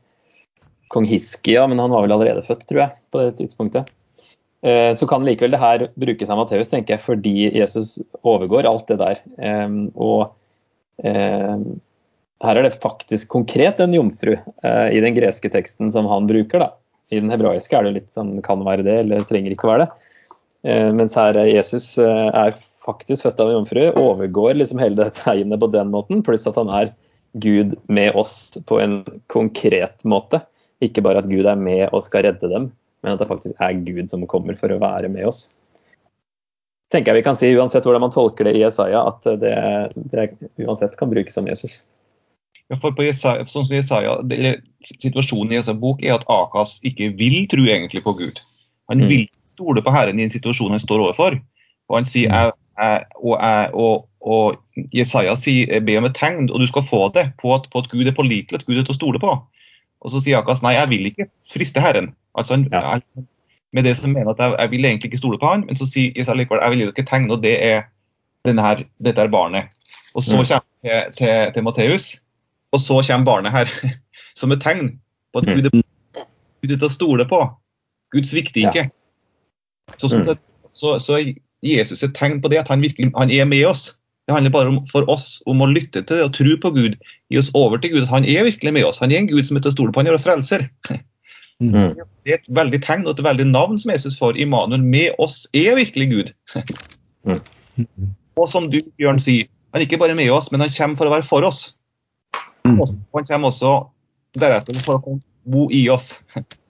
kong 0.94 1.08
Hiskia, 1.10 1.66
men 1.68 1.80
han 1.82 1.94
var 1.94 2.06
vel 2.06 2.16
allerede 2.16 2.44
født, 2.46 2.68
tror 2.70 2.86
jeg, 2.86 2.98
på 3.12 3.24
det 3.24 3.38
tidspunktet. 3.40 3.90
Eh, 4.66 4.92
så 4.98 5.08
kan 5.08 5.26
likevel 5.26 5.54
det 5.54 5.62
her 5.62 5.88
brukes 6.00 6.30
av 6.30 6.40
Matteus, 6.40 6.72
tenker 6.72 6.96
jeg, 6.96 7.04
fordi 7.06 7.34
Jesus 7.54 7.98
overgår 8.26 8.68
alt 8.70 8.88
det 8.90 8.98
der. 9.02 9.22
Og 9.94 10.32
eh, 11.06 11.66
her 12.46 12.60
er 12.60 12.66
det 12.68 12.80
faktisk 12.82 13.30
konkret 13.34 13.82
en 13.84 13.94
jomfru 13.96 14.34
eh, 14.36 14.88
i 14.96 15.04
den 15.04 15.18
greske 15.18 15.52
teksten 15.54 15.94
som 15.94 16.10
han 16.10 16.30
bruker. 16.30 16.66
da. 16.66 16.72
I 17.14 17.22
den 17.22 17.30
hebraiske 17.34 17.78
er 17.78 17.86
det 17.86 17.96
litt 18.00 18.12
sånn 18.18 18.40
kan 18.46 18.66
være 18.66 18.86
det, 18.88 19.00
eller 19.04 19.28
trenger 19.30 19.54
ikke 19.54 19.70
være 19.70 19.86
det. 19.86 19.94
Mens 20.98 21.14
her 21.14 21.38
Jesus 21.46 21.92
er 22.02 22.56
faktisk 22.86 23.26
født 23.26 23.42
av 23.42 23.50
en 23.50 23.60
jomfru, 23.60 23.84
overgår 24.00 24.56
liksom 24.60 24.82
hele 24.82 25.00
det 25.00 25.18
tegnet 25.20 25.62
på 25.62 25.70
den 25.74 25.92
måten, 25.94 26.24
pluss 26.26 26.48
at 26.50 26.60
han 26.60 26.72
er 26.74 26.94
Gud 27.42 27.76
med 27.92 28.16
oss 28.16 28.54
på 28.68 28.80
en 28.80 29.02
konkret 29.32 30.06
måte. 30.08 30.40
Ikke 30.84 31.04
bare 31.04 31.24
at 31.24 31.30
Gud 31.32 31.48
er 31.48 31.60
med 31.60 31.90
og 31.92 32.04
skal 32.06 32.28
redde 32.28 32.52
dem, 32.52 32.70
men 33.04 33.16
at 33.16 33.22
det 33.22 33.30
faktisk 33.30 33.60
er 33.64 33.82
Gud 33.86 34.08
som 34.12 34.26
kommer 34.30 34.58
for 34.60 34.72
å 34.72 34.82
være 34.82 35.12
med 35.12 35.28
oss. 35.32 35.48
tenker 36.94 37.12
jeg 37.12 37.24
vi 37.24 37.26
kan 37.26 37.36
si, 37.36 37.50
Uansett 37.58 37.84
hvordan 37.84 38.06
man 38.06 38.14
tolker 38.14 38.48
det 38.48 38.56
i 38.56 38.62
Jesaja, 38.62 39.02
at 39.10 39.26
det, 39.42 39.56
det 40.14 40.30
uansett 40.64 40.96
kan 41.00 41.12
brukes 41.12 41.38
om 41.42 41.48
Jesus. 41.50 41.82
Ja, 42.70 42.78
for 42.82 42.96
på 42.98 43.06
Jesaja, 43.06 43.46
sånn 43.50 43.66
som 43.68 43.76
Jesaja, 43.78 44.20
det, 44.26 44.60
Situasjonen 44.86 45.54
i 45.54 45.60
Jesajas 45.60 45.82
bok 45.82 46.04
er 46.06 46.16
at 46.16 46.26
Akas 46.32 46.78
ikke 46.88 47.12
vil 47.18 47.44
tro 47.52 47.66
egentlig 47.66 48.02
på 48.06 48.16
Gud. 48.22 48.40
Han 48.90 49.04
mm. 49.04 49.10
vil 49.10 49.26
stole 49.50 49.84
på 49.86 49.94
Herren 49.94 50.22
i 50.22 50.26
en 50.26 50.34
situasjon 50.34 50.74
han 50.74 50.82
står 50.82 51.04
overfor. 51.08 51.38
Og 51.90 52.00
han 52.00 52.08
sier 52.10 52.32
mm. 52.32 52.38
jeg 52.38 52.56
og, 52.76 53.36
og, 53.74 54.08
og, 54.22 54.62
Jesaja 54.92 55.36
sier 55.40 55.80
be 55.86 55.96
om 56.00 56.08
et 56.10 56.16
tegn, 56.18 56.50
og 56.50 56.60
du 56.60 56.68
skal 56.68 56.84
få 56.88 57.06
det 57.16 57.30
på 57.40 57.54
at, 57.56 57.70
på 57.72 57.84
at 57.84 57.88
Gud 57.92 58.08
er 58.08 58.16
pålitelig, 58.16 58.60
at 58.60 58.66
Gud 58.68 58.80
er 58.80 58.84
til 58.84 58.96
å 58.96 58.98
stole 58.98 59.22
på. 59.22 59.36
Og 60.06 60.12
så 60.12 60.20
sier 60.22 60.42
Akas 60.42 60.62
nei, 60.66 60.76
jeg 60.76 60.92
vil 60.92 61.08
ikke 61.10 61.30
friste 61.54 61.82
Herren. 61.82 62.12
Altså, 62.36 62.58
han, 62.58 62.68
ja. 62.74 63.00
Med 63.76 63.88
det 63.88 63.96
som 63.98 64.12
mener 64.12 64.34
at 64.34 64.42
jeg, 64.44 64.56
jeg, 64.60 64.72
vil 64.72 64.88
egentlig 64.88 65.10
ikke 65.12 65.22
stole 65.22 65.40
på 65.40 65.50
han, 65.50 65.66
men 65.68 65.80
så 65.80 65.88
sier 65.90 66.14
Jesaja 66.16 66.38
likevel 66.40 66.62
jeg 66.64 66.74
vil 66.74 66.84
gi 66.84 66.90
dere 66.92 67.08
tegn, 67.10 67.32
og 67.32 67.42
det 67.44 67.56
er 67.64 67.86
her, 68.46 68.84
dette 69.02 69.24
er 69.24 69.32
barnet. 69.34 69.72
Og 70.14 70.24
så 70.24 70.36
mm. 70.36 70.44
kommer 70.44 70.46
jeg 70.86 71.02
til, 71.16 71.16
til, 71.18 71.54
til 71.56 71.66
Matteus, 71.66 72.06
og 72.76 72.84
så 72.84 73.00
kommer 73.08 73.26
barnet 73.26 73.56
her 73.56 73.72
som 74.40 74.52
et 74.52 74.62
tegn 74.64 74.94
på 75.34 75.42
at 75.42 75.50
Gud 75.50 75.66
er, 75.72 75.74
mm. 75.74 76.28
Gud 76.62 76.76
er 76.76 76.80
til 76.80 76.90
å 76.90 76.94
stole 76.94 77.28
på. 77.30 77.42
Gud 78.14 78.28
svikter 78.28 78.68
ikke. 78.68 78.86
Ja. 78.88 79.96
Så, 79.98 80.10
mm. 80.12 80.38
så, 80.72 80.96
så, 81.00 81.20
Jesus 81.66 82.04
et 82.06 82.16
tegn 82.18 82.42
på 82.42 82.52
det, 82.52 82.62
at 82.62 82.72
han 82.72 82.84
virkelig 82.86 83.12
han 83.18 83.32
er 83.34 83.48
med 83.50 83.66
oss. 83.70 83.90
Det 84.26 84.34
handler 84.34 84.54
bare 84.54 84.72
om, 84.72 84.80
for 84.90 85.06
oss 85.12 85.42
om 85.50 85.62
å 85.62 85.70
lytte 85.70 86.02
til 86.02 86.18
det 86.18 86.24
og 86.26 86.34
tro 86.34 86.56
på 86.62 86.72
Gud. 86.74 86.96
Gi 87.30 87.38
oss 87.42 87.52
over 87.58 87.78
til 87.82 87.94
Gud. 87.94 88.06
at 88.08 88.14
Han 88.14 88.26
er 88.26 88.48
virkelig 88.48 88.74
med 88.74 88.86
oss. 88.88 89.02
Han 89.02 89.12
er 89.14 89.22
en 89.22 89.30
Gud 89.30 89.46
som 89.46 89.58
er 89.58 89.66
til 89.66 89.74
å 89.74 89.76
stole 89.76 89.94
på. 89.94 90.02
Han 90.02 90.10
er 90.10 90.22
frelser. 90.22 90.66
Mm. 91.62 91.94
Det 92.26 92.34
er 92.34 92.40
et 92.40 92.50
veldig 92.58 92.82
tegn 92.84 93.06
og 93.06 93.14
et 93.16 93.26
veldig 93.26 93.46
navn 93.52 93.78
som 93.80 93.94
Jesus 93.94 94.18
får. 94.18 94.40
Immanuel 94.42 94.82
med 94.82 95.14
oss 95.22 95.46
er 95.54 95.78
virkelig 95.78 96.10
Gud. 96.10 96.34
Mm. 97.26 97.42
Og 98.36 98.50
som 98.52 98.66
du, 98.68 98.82
Bjørn, 99.00 99.22
sier, 99.24 99.48
han 99.72 99.80
er 99.80 99.86
ikke 99.86 100.02
bare 100.02 100.16
med 100.18 100.28
oss, 100.34 100.50
men 100.52 100.60
han 100.60 100.74
kommer 100.74 101.00
for 101.00 101.08
å 101.08 101.14
være 101.14 101.28
for 101.28 101.46
oss. 101.48 101.70
Mm. 102.68 102.82
Han 103.16 103.28
kommer 103.30 103.52
også 103.54 103.78
deretter 104.36 104.82
for 104.84 105.00
å 105.00 105.16
bo 105.48 105.70
i 105.72 105.86
oss. 105.94 106.12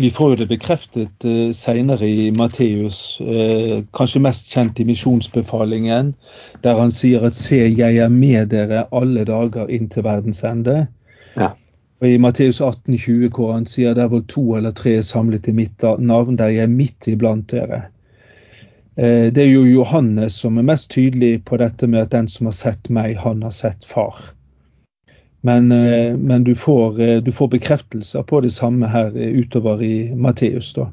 Vi 0.00 0.10
får 0.10 0.30
jo 0.30 0.36
det 0.38 0.46
bekreftet 0.46 1.24
eh, 1.26 1.50
senere 1.50 2.06
i 2.06 2.28
Matteus, 2.30 3.20
eh, 3.20 3.80
kanskje 3.98 4.20
mest 4.22 4.52
kjent 4.52 4.78
i 4.78 4.84
misjonsbefalingen, 4.86 6.12
der 6.62 6.78
han 6.78 6.92
sier 6.94 7.26
at 7.26 7.34
'se, 7.34 7.58
jeg 7.66 7.96
er 7.98 8.08
med 8.08 8.52
dere 8.54 8.84
alle 8.94 9.24
dager 9.26 9.66
inn 9.66 9.88
til 9.90 10.06
verdens 10.06 10.44
ende'. 10.46 10.86
Ja. 11.34 11.50
Og 11.98 12.08
I 12.08 12.18
Matteus 12.22 12.60
18,20 12.60 13.34
hvor 13.34 13.52
han 13.52 13.66
sier 13.66 13.94
'der 13.94 14.06
hvor 14.06 14.22
to 14.28 14.54
eller 14.54 14.70
tre 14.70 14.94
er 15.00 15.02
samlet 15.02 15.48
i 15.48 15.52
mitt 15.52 15.82
navn, 15.98 16.38
der 16.38 16.54
jeg 16.54 16.62
er 16.62 16.76
midt 16.78 17.08
iblant 17.08 17.52
dere'. 17.52 17.90
Eh, 18.96 19.32
det 19.34 19.38
er 19.38 19.50
jo 19.50 19.64
Johannes 19.64 20.32
som 20.32 20.58
er 20.58 20.62
mest 20.62 20.90
tydelig 20.90 21.44
på 21.44 21.56
dette 21.56 21.86
med 21.86 22.00
at 22.00 22.12
den 22.12 22.28
som 22.28 22.46
har 22.46 22.54
sett 22.54 22.88
meg, 22.90 23.16
han 23.18 23.42
har 23.42 23.50
sett 23.50 23.84
far. 23.84 24.14
Men, 25.46 25.72
eh, 25.72 26.16
men 26.16 26.44
du, 26.44 26.54
får, 26.54 27.00
eh, 27.00 27.16
du, 27.22 27.32
får, 27.32 27.48
bekreftelser 27.48 28.22
på 28.22 28.40
det 28.40 28.50
samme 28.52 28.88
her 28.90 29.14
eh, 29.14 29.38
utover 29.38 29.82
i 29.82 30.10
Matteus. 30.14 30.72
da. 30.74 30.88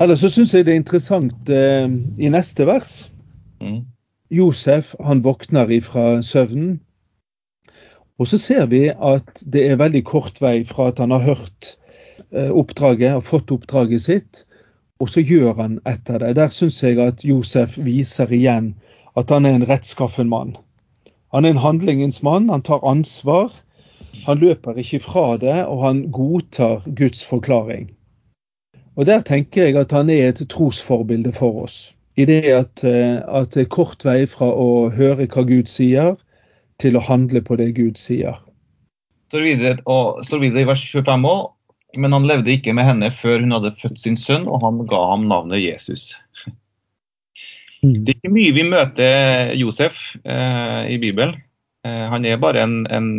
Ellers 0.00 0.22
så 0.24 0.30
syns 0.32 0.54
jeg 0.54 0.64
det 0.64 0.72
er 0.72 0.80
interessant 0.80 1.50
eh, 1.52 1.88
i 2.18 2.30
neste 2.32 2.64
vers. 2.68 3.10
Mm. 3.60 3.82
Josef 4.30 4.94
han 5.04 5.20
våkner 5.24 5.70
ifra 5.74 6.22
søvnen. 6.22 6.78
Og 8.20 8.28
så 8.28 8.38
ser 8.38 8.66
vi 8.72 8.86
at 8.92 9.42
det 9.48 9.66
er 9.68 9.80
veldig 9.80 10.02
kort 10.04 10.40
vei 10.40 10.60
fra 10.68 10.90
at 10.90 11.00
han 11.00 11.12
har 11.12 11.24
hørt 11.24 11.74
eh, 12.32 12.48
oppdraget 12.48 13.16
og 13.16 13.26
fått 13.26 13.52
oppdraget 13.52 14.04
sitt, 14.04 14.42
og 15.00 15.08
så 15.08 15.24
gjør 15.24 15.54
han 15.60 15.78
etter 15.88 16.20
det. 16.20 16.34
Der 16.36 16.52
syns 16.52 16.82
jeg 16.84 17.00
at 17.00 17.24
Josef 17.24 17.78
viser 17.80 18.32
igjen 18.32 18.74
at 19.16 19.32
han 19.32 19.48
er 19.48 19.56
en 19.56 19.68
rettskaffen 19.68 20.28
mann. 20.28 20.56
Han 21.32 21.44
er 21.44 21.54
en 21.54 21.62
handlingens 21.62 22.22
mann, 22.26 22.48
han 22.50 22.62
tar 22.62 22.82
ansvar. 22.86 23.52
Han 24.26 24.40
løper 24.42 24.78
ikke 24.78 25.00
fra 25.04 25.36
det, 25.40 25.64
og 25.66 25.84
han 25.84 26.02
godtar 26.12 26.82
Guds 26.98 27.22
forklaring. 27.24 27.90
Og 28.96 29.06
Der 29.06 29.20
tenker 29.20 29.64
jeg 29.64 29.76
at 29.78 29.92
han 29.92 30.10
er 30.10 30.28
et 30.28 30.42
trosforbilde 30.50 31.32
for 31.32 31.62
oss. 31.62 31.94
I 32.18 32.26
det 32.26 32.44
at, 32.52 32.84
eh, 32.84 33.22
at 33.22 33.54
det 33.54 33.62
er 33.62 33.70
kort 33.70 34.04
vei 34.04 34.26
fra 34.26 34.50
å 34.50 34.90
høre 34.92 35.28
hva 35.30 35.46
Gud 35.46 35.70
sier, 35.70 36.18
til 36.80 36.96
å 36.96 37.04
handle 37.04 37.40
på 37.40 37.56
det 37.56 37.70
Gud 37.76 37.96
sier. 38.00 38.36
Står 39.30 39.46
videre, 39.46 39.78
og, 39.86 40.24
står 40.26 40.42
videre 40.42 40.64
i 40.64 40.68
vers 40.68 40.82
25 40.82 41.28
òg. 41.30 41.48
Men 41.98 42.12
han 42.14 42.26
levde 42.26 42.52
ikke 42.54 42.74
med 42.76 42.86
henne 42.86 43.08
før 43.10 43.40
hun 43.42 43.54
hadde 43.56 43.72
født 43.78 43.98
sin 43.98 44.18
sønn, 44.18 44.46
og 44.46 44.62
han 44.62 44.84
ga 44.90 45.00
ham 45.10 45.26
navnet 45.30 45.62
Jesus. 45.62 46.12
Det 47.80 48.12
er 48.12 48.18
ikke 48.18 48.32
mye 48.32 48.52
vi 48.56 48.64
møter 48.68 49.52
Josef 49.56 50.00
eh, 50.20 50.82
i 50.92 50.98
Bibelen. 51.00 51.36
Eh, 51.86 52.06
han 52.12 52.26
er 52.28 52.40
bare 52.40 52.64
en, 52.64 52.82
en, 52.92 53.10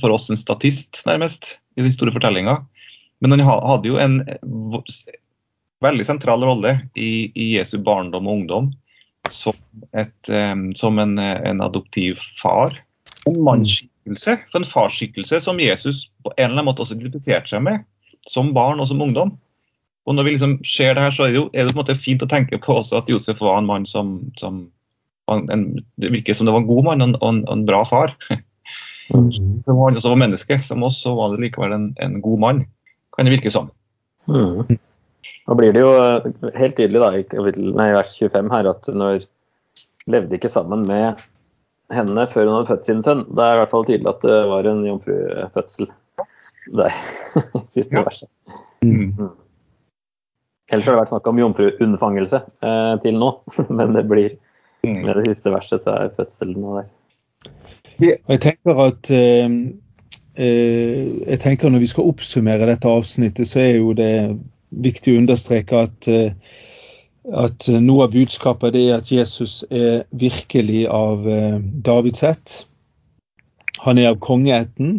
for 0.00 0.12
oss 0.12 0.28
en 0.30 0.40
statist, 0.40 1.00
nærmest, 1.08 1.54
i 1.76 1.84
den 1.84 1.94
store 1.94 2.12
fortellinga. 2.12 2.58
Men 3.24 3.32
han 3.32 3.46
hadde 3.48 3.88
jo 3.88 3.96
en 4.00 4.20
veldig 5.84 6.04
sentral 6.08 6.44
rolle 6.44 6.74
i, 6.92 7.30
i 7.32 7.54
Jesu 7.56 7.78
barndom 7.84 8.28
og 8.28 8.42
ungdom 8.42 8.68
som, 9.32 9.56
et, 9.96 10.28
um, 10.28 10.68
som 10.76 11.00
en, 11.02 11.16
en, 11.18 11.62
adoptiv 11.64 12.20
far. 12.42 12.76
En 13.26 14.18
for 14.20 14.60
en 14.60 14.68
farsskikkelse 14.68 15.40
som 15.42 15.58
Jesus 15.60 16.06
på 16.22 16.30
en 16.36 16.44
eller 16.44 16.60
annen 16.60 16.68
måte 16.68 16.84
også 16.84 16.94
identifiserte 16.94 17.50
seg 17.50 17.64
med, 17.66 17.82
som 18.30 18.52
barn 18.54 18.78
og 18.82 18.90
som 18.90 19.02
ungdom. 19.02 19.34
Og 20.06 20.14
når 20.14 20.26
vi 20.26 20.34
liksom 20.36 20.56
ser 20.66 20.94
det 20.94 21.02
her, 21.02 21.14
så 21.14 21.26
er 21.26 21.34
det 21.34 21.40
jo 21.40 21.46
er 21.52 21.66
det 21.66 21.74
på 21.74 21.80
en 21.80 21.82
måte 21.82 21.98
fint 21.98 22.22
å 22.22 22.30
tenke 22.30 22.58
på 22.62 22.78
også 22.78 23.00
at 23.00 23.08
Josef 23.10 23.40
var 23.42 23.58
en 23.58 23.68
mann 23.68 23.86
som, 23.90 24.18
som 24.38 24.66
en, 25.32 25.64
Det 25.98 26.12
virker 26.14 26.36
som 26.36 26.46
det 26.46 26.54
var 26.54 26.62
en 26.62 26.70
god 26.70 26.84
mann 26.86 27.02
og 27.02 27.24
en, 27.26 27.42
en, 27.50 27.66
bra 27.68 27.84
far. 27.88 28.14
Mm. 29.14 29.28
Som 29.62 29.78
han 29.78 29.94
også 29.94 30.10
var 30.10 30.18
menneske, 30.18 30.56
som 30.66 30.82
oss, 30.82 30.96
så 30.98 31.12
var 31.14 31.30
det 31.30 31.44
likevel 31.44 31.70
en, 31.76 31.84
en 32.02 32.16
god 32.24 32.40
mann, 32.42 32.64
kan 33.14 33.28
det 33.28 33.36
virke 33.36 33.52
som. 33.54 33.68
Mm. 34.26 34.80
Nå 35.46 35.54
blir 35.60 35.76
det 35.76 35.84
jo 35.84 35.92
helt 36.58 36.74
tydelig 36.74 37.02
da, 37.04 37.12
i 37.14 37.52
nei, 37.70 37.86
vers 37.94 38.16
25 38.18 38.50
her 38.50 38.70
at 38.72 38.90
når 38.90 39.28
levde 40.10 40.34
ikke 40.34 40.50
sammen 40.50 40.82
med 40.88 41.22
henne 41.94 42.26
før 42.32 42.48
hun 42.48 42.56
hadde 42.56 42.70
født 42.72 42.90
sin 42.90 43.06
sønn. 43.06 43.22
Det 43.30 43.46
er 43.46 43.54
i 43.54 43.62
hvert 43.62 43.72
fall 43.76 43.86
tydelig 43.86 44.10
at 44.10 44.26
det 44.26 44.42
var 44.50 44.70
en 44.70 44.84
jomfrufødsel 44.88 45.90
der. 46.82 47.00
Siste 47.76 48.00
ja. 48.00 48.02
verset. 48.02 48.30
Mm. 48.82 49.30
Ellers 50.66 50.88
har 50.88 50.96
det 50.96 51.02
vært 51.04 51.12
snakk 51.12 51.28
om 51.30 51.40
jomfruunnfangelse 51.40 52.42
eh, 52.66 52.94
til 53.04 53.18
nå, 53.20 53.30
men 53.78 53.94
det 53.94 54.06
blir 54.10 54.32
mm. 54.82 55.02
med 55.04 55.12
det 55.14 55.26
siste 55.30 55.52
verset 55.54 55.82
så 55.84 55.94
er 55.94 56.14
fødselen 56.16 56.62
nå 56.62 56.78
der. 56.80 56.92
Jeg 58.02 58.40
tenker 58.42 58.82
at 58.82 59.10
eh, 59.14 59.46
eh, 60.36 61.04
jeg 61.22 61.40
tenker 61.40 61.72
Når 61.72 61.80
vi 61.80 61.88
skal 61.88 62.10
oppsummere 62.10 62.68
dette 62.68 62.90
avsnittet, 62.90 63.48
så 63.48 63.62
er 63.62 63.78
jo 63.78 63.94
det 63.96 64.12
viktig 64.70 65.14
å 65.14 65.20
understreke 65.22 65.82
at, 65.86 66.08
eh, 66.10 66.34
at 67.46 67.68
noe 67.80 68.04
av 68.04 68.14
budskapet 68.14 68.76
er 68.76 68.98
at 68.98 69.12
Jesus 69.12 69.62
er 69.70 70.04
virkelig 70.10 70.86
av 70.92 71.28
eh, 71.30 71.60
Davids 71.62 72.26
ett. 72.26 72.56
Han 73.86 73.98
er 74.02 74.10
av 74.12 74.18
kongeætten. 74.24 74.98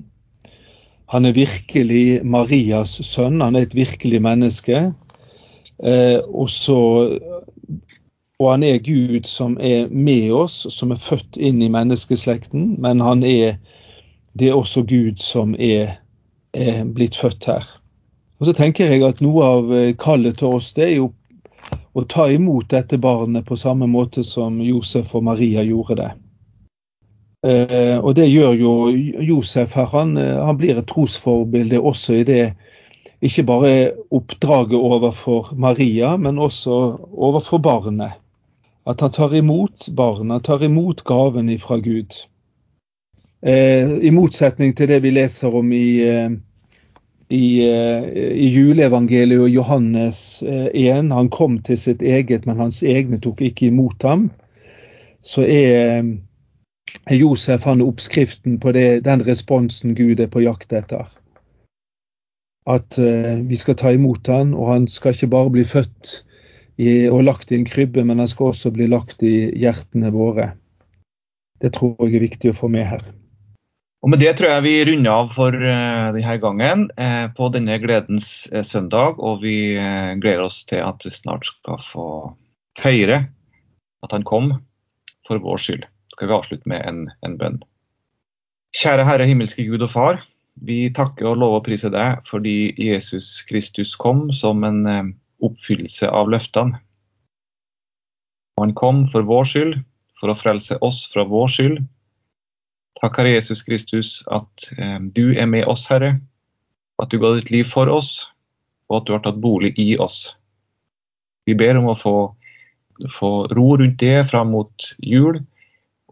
Han 1.12 1.28
er 1.28 1.36
virkelig 1.36 2.24
Marias 2.28 2.98
sønn. 3.08 3.42
Han 3.44 3.56
er 3.56 3.68
et 3.68 3.76
virkelig 3.78 4.24
menneske. 4.24 4.88
Eh, 5.84 6.20
og, 6.26 6.50
så, 6.50 6.80
og 8.40 8.52
han 8.52 8.64
er 8.64 8.82
Gud 8.86 9.28
som 9.30 9.58
er 9.62 9.88
med 9.92 10.32
oss, 10.34 10.66
som 10.74 10.92
er 10.92 11.02
født 11.02 11.38
inn 11.38 11.62
i 11.62 11.72
menneskeslekten. 11.74 12.76
Men 12.82 13.02
han 13.02 13.24
er, 13.24 13.58
det 14.34 14.50
er 14.50 14.58
også 14.58 14.86
Gud 14.88 15.22
som 15.22 15.56
er, 15.60 15.98
er 16.54 16.84
blitt 16.86 17.18
født 17.18 17.50
her. 17.50 17.68
Og 18.38 18.50
så 18.50 18.54
tenker 18.54 18.90
jeg 18.90 19.06
at 19.06 19.22
Noe 19.26 19.46
av 19.46 19.74
eh, 19.74 19.96
kallet 19.98 20.40
til 20.42 20.60
oss 20.60 20.74
det 20.78 20.90
er 20.90 20.96
jo 21.00 21.12
å 21.98 22.04
ta 22.06 22.28
imot 22.30 22.70
dette 22.70 23.00
barnet 23.02 23.48
på 23.48 23.58
samme 23.58 23.88
måte 23.90 24.24
som 24.24 24.60
Josef 24.62 25.16
og 25.18 25.26
Maria 25.26 25.64
gjorde 25.66 25.98
det. 25.98 26.12
Eh, 27.48 27.98
og 27.98 28.16
det 28.18 28.28
gjør 28.30 28.54
jo 28.58 28.74
Josef 29.26 29.74
her. 29.78 29.90
Han, 29.94 30.18
eh, 30.18 30.38
han 30.46 30.58
blir 30.58 30.78
et 30.78 30.88
trosforbilde 30.90 31.80
også 31.80 32.22
i 32.22 32.28
det 32.28 32.44
ikke 33.22 33.44
bare 33.44 33.74
oppdraget 34.14 34.78
overfor 34.78 35.54
Maria, 35.58 36.18
men 36.18 36.40
også 36.40 36.98
overfor 37.14 37.58
barnet. 37.58 38.18
At 38.88 39.02
han 39.02 39.12
tar 39.12 39.34
imot 39.36 39.90
barnet, 39.96 40.44
tar 40.44 40.64
imot 40.64 41.04
gaven 41.04 41.50
fra 41.60 41.78
Gud. 41.78 42.14
I 43.44 44.10
motsetning 44.10 44.78
til 44.78 44.88
det 44.90 45.02
vi 45.04 45.12
leser 45.14 45.54
om 45.54 45.72
i 45.72 46.02
i, 47.30 47.70
eh, 47.70 48.04
i 48.34 48.48
juleevangeliet 48.56 49.42
og 49.42 49.52
Johannes 49.52 50.44
1. 50.44 50.72
Eh, 50.76 51.12
han 51.12 51.30
kom 51.30 51.60
til 51.60 51.78
sitt 51.78 52.02
eget, 52.02 52.46
men 52.48 52.60
hans 52.60 52.84
egne 52.84 53.20
tok 53.20 53.42
ikke 53.44 53.68
imot 53.68 54.04
ham. 54.08 54.30
Så 55.24 55.44
er 55.44 56.08
Josef 57.12 57.64
han 57.68 57.84
oppskriften 57.84 58.60
på 58.64 58.72
det, 58.72 59.04
den 59.06 59.26
responsen 59.28 59.96
Gud 59.96 60.20
er 60.24 60.32
på 60.32 60.44
jakt 60.46 60.72
etter. 60.74 61.10
At 62.68 62.98
uh, 63.00 63.38
vi 63.48 63.60
skal 63.60 63.78
ta 63.80 63.94
imot 63.96 64.28
han, 64.32 64.54
og 64.58 64.74
han 64.74 64.88
skal 64.92 65.16
ikke 65.16 65.32
bare 65.32 65.54
bli 65.54 65.64
født 65.68 66.18
i, 66.78 67.08
og 67.08 67.24
lagt 67.26 67.52
i 67.52 67.60
en 67.60 67.68
krybbe, 67.68 68.04
men 68.06 68.20
han 68.22 68.30
skal 68.30 68.52
også 68.52 68.74
bli 68.76 68.90
lagt 68.92 69.24
i 69.26 69.50
hjertene 69.58 70.12
våre. 70.14 70.52
Det 71.64 71.72
tror 71.74 71.96
jeg 72.04 72.20
er 72.20 72.28
viktig 72.28 72.52
å 72.52 72.58
få 72.58 72.70
med 72.70 72.86
her. 72.90 73.06
Og 74.06 74.12
Med 74.14 74.22
det 74.22 74.36
tror 74.38 74.52
jeg 74.52 74.66
vi 74.68 74.76
runder 74.92 75.24
av 75.24 75.32
for 75.34 75.56
uh, 75.56 76.12
denne 76.14 76.36
gangen 76.44 76.86
uh, 77.00 77.26
på 77.34 77.50
denne 77.56 77.80
gledens 77.82 78.30
søndag. 78.68 79.18
Og 79.18 79.42
vi 79.42 79.58
gleder 80.22 80.46
oss 80.46 80.62
til 80.70 80.84
at 80.86 81.02
vi 81.08 81.16
snart 81.16 81.48
skal 81.50 81.82
få 81.88 82.08
feire 82.78 83.24
at 84.06 84.14
han 84.14 84.28
kom 84.28 84.54
for 85.28 85.42
vår 85.42 85.64
skyld. 85.64 85.88
Skal 86.14 86.30
vi 86.30 86.38
avslutte 86.38 86.70
med 86.70 86.86
en, 86.86 87.04
en 87.26 87.38
bønn. 87.40 87.60
Kjære 88.78 89.06
Herre 89.08 89.28
himmelske 89.30 89.66
Gud 89.68 89.86
og 89.86 89.92
Far. 89.94 90.22
Vi 90.66 90.88
takker 90.96 91.30
og 91.30 91.42
lover 91.42 91.62
å 91.62 91.66
prise 91.66 91.92
deg 91.94 92.24
fordi 92.30 92.74
Jesus 92.82 93.44
Kristus 93.50 93.94
kom 94.00 94.28
som 94.34 94.64
en 94.66 95.14
oppfyllelse 95.44 96.10
av 96.10 96.32
løftene. 96.34 96.80
Han 98.58 98.74
kom 98.74 99.06
for 99.12 99.28
vår 99.28 99.46
skyld, 99.46 99.76
for 100.18 100.34
å 100.34 100.40
frelse 100.40 100.80
oss 100.82 101.04
fra 101.14 101.28
vår 101.30 101.52
skyld 101.54 101.84
Takk, 102.98 103.20
Herre 103.20 103.36
Jesus 103.36 103.62
Kristus, 103.62 104.24
at 104.34 104.70
eh, 104.78 104.98
du 105.14 105.36
er 105.38 105.46
med 105.46 105.68
oss, 105.70 105.86
Herre. 105.90 106.18
At 106.98 107.12
du 107.14 107.20
ga 107.22 107.36
ditt 107.38 107.52
liv 107.54 107.68
for 107.70 107.90
oss, 107.94 108.26
og 108.90 109.02
at 109.02 109.08
du 109.08 109.14
har 109.14 109.22
tatt 109.26 109.42
bolig 109.44 109.76
i 109.78 109.92
oss. 110.02 110.34
Vi 111.46 111.54
ber 111.58 111.78
om 111.78 111.92
å 111.92 111.98
få, 111.98 112.16
få 113.14 113.32
ro 113.54 113.68
rundt 113.78 114.00
det 114.02 114.26
fram 114.32 114.50
mot 114.56 114.90
jul, 114.98 115.44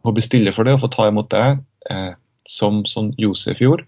og 0.05 0.17
bestille 0.19 0.53
for 0.53 0.67
det 0.67 0.75
og 0.77 0.83
få 0.83 0.91
ta 0.93 1.09
imot 1.09 1.31
deg 1.33 1.63
eh, 1.89 2.13
som, 2.45 2.83
som 2.85 3.09
Josef 3.17 3.63
gjorde, 3.63 3.87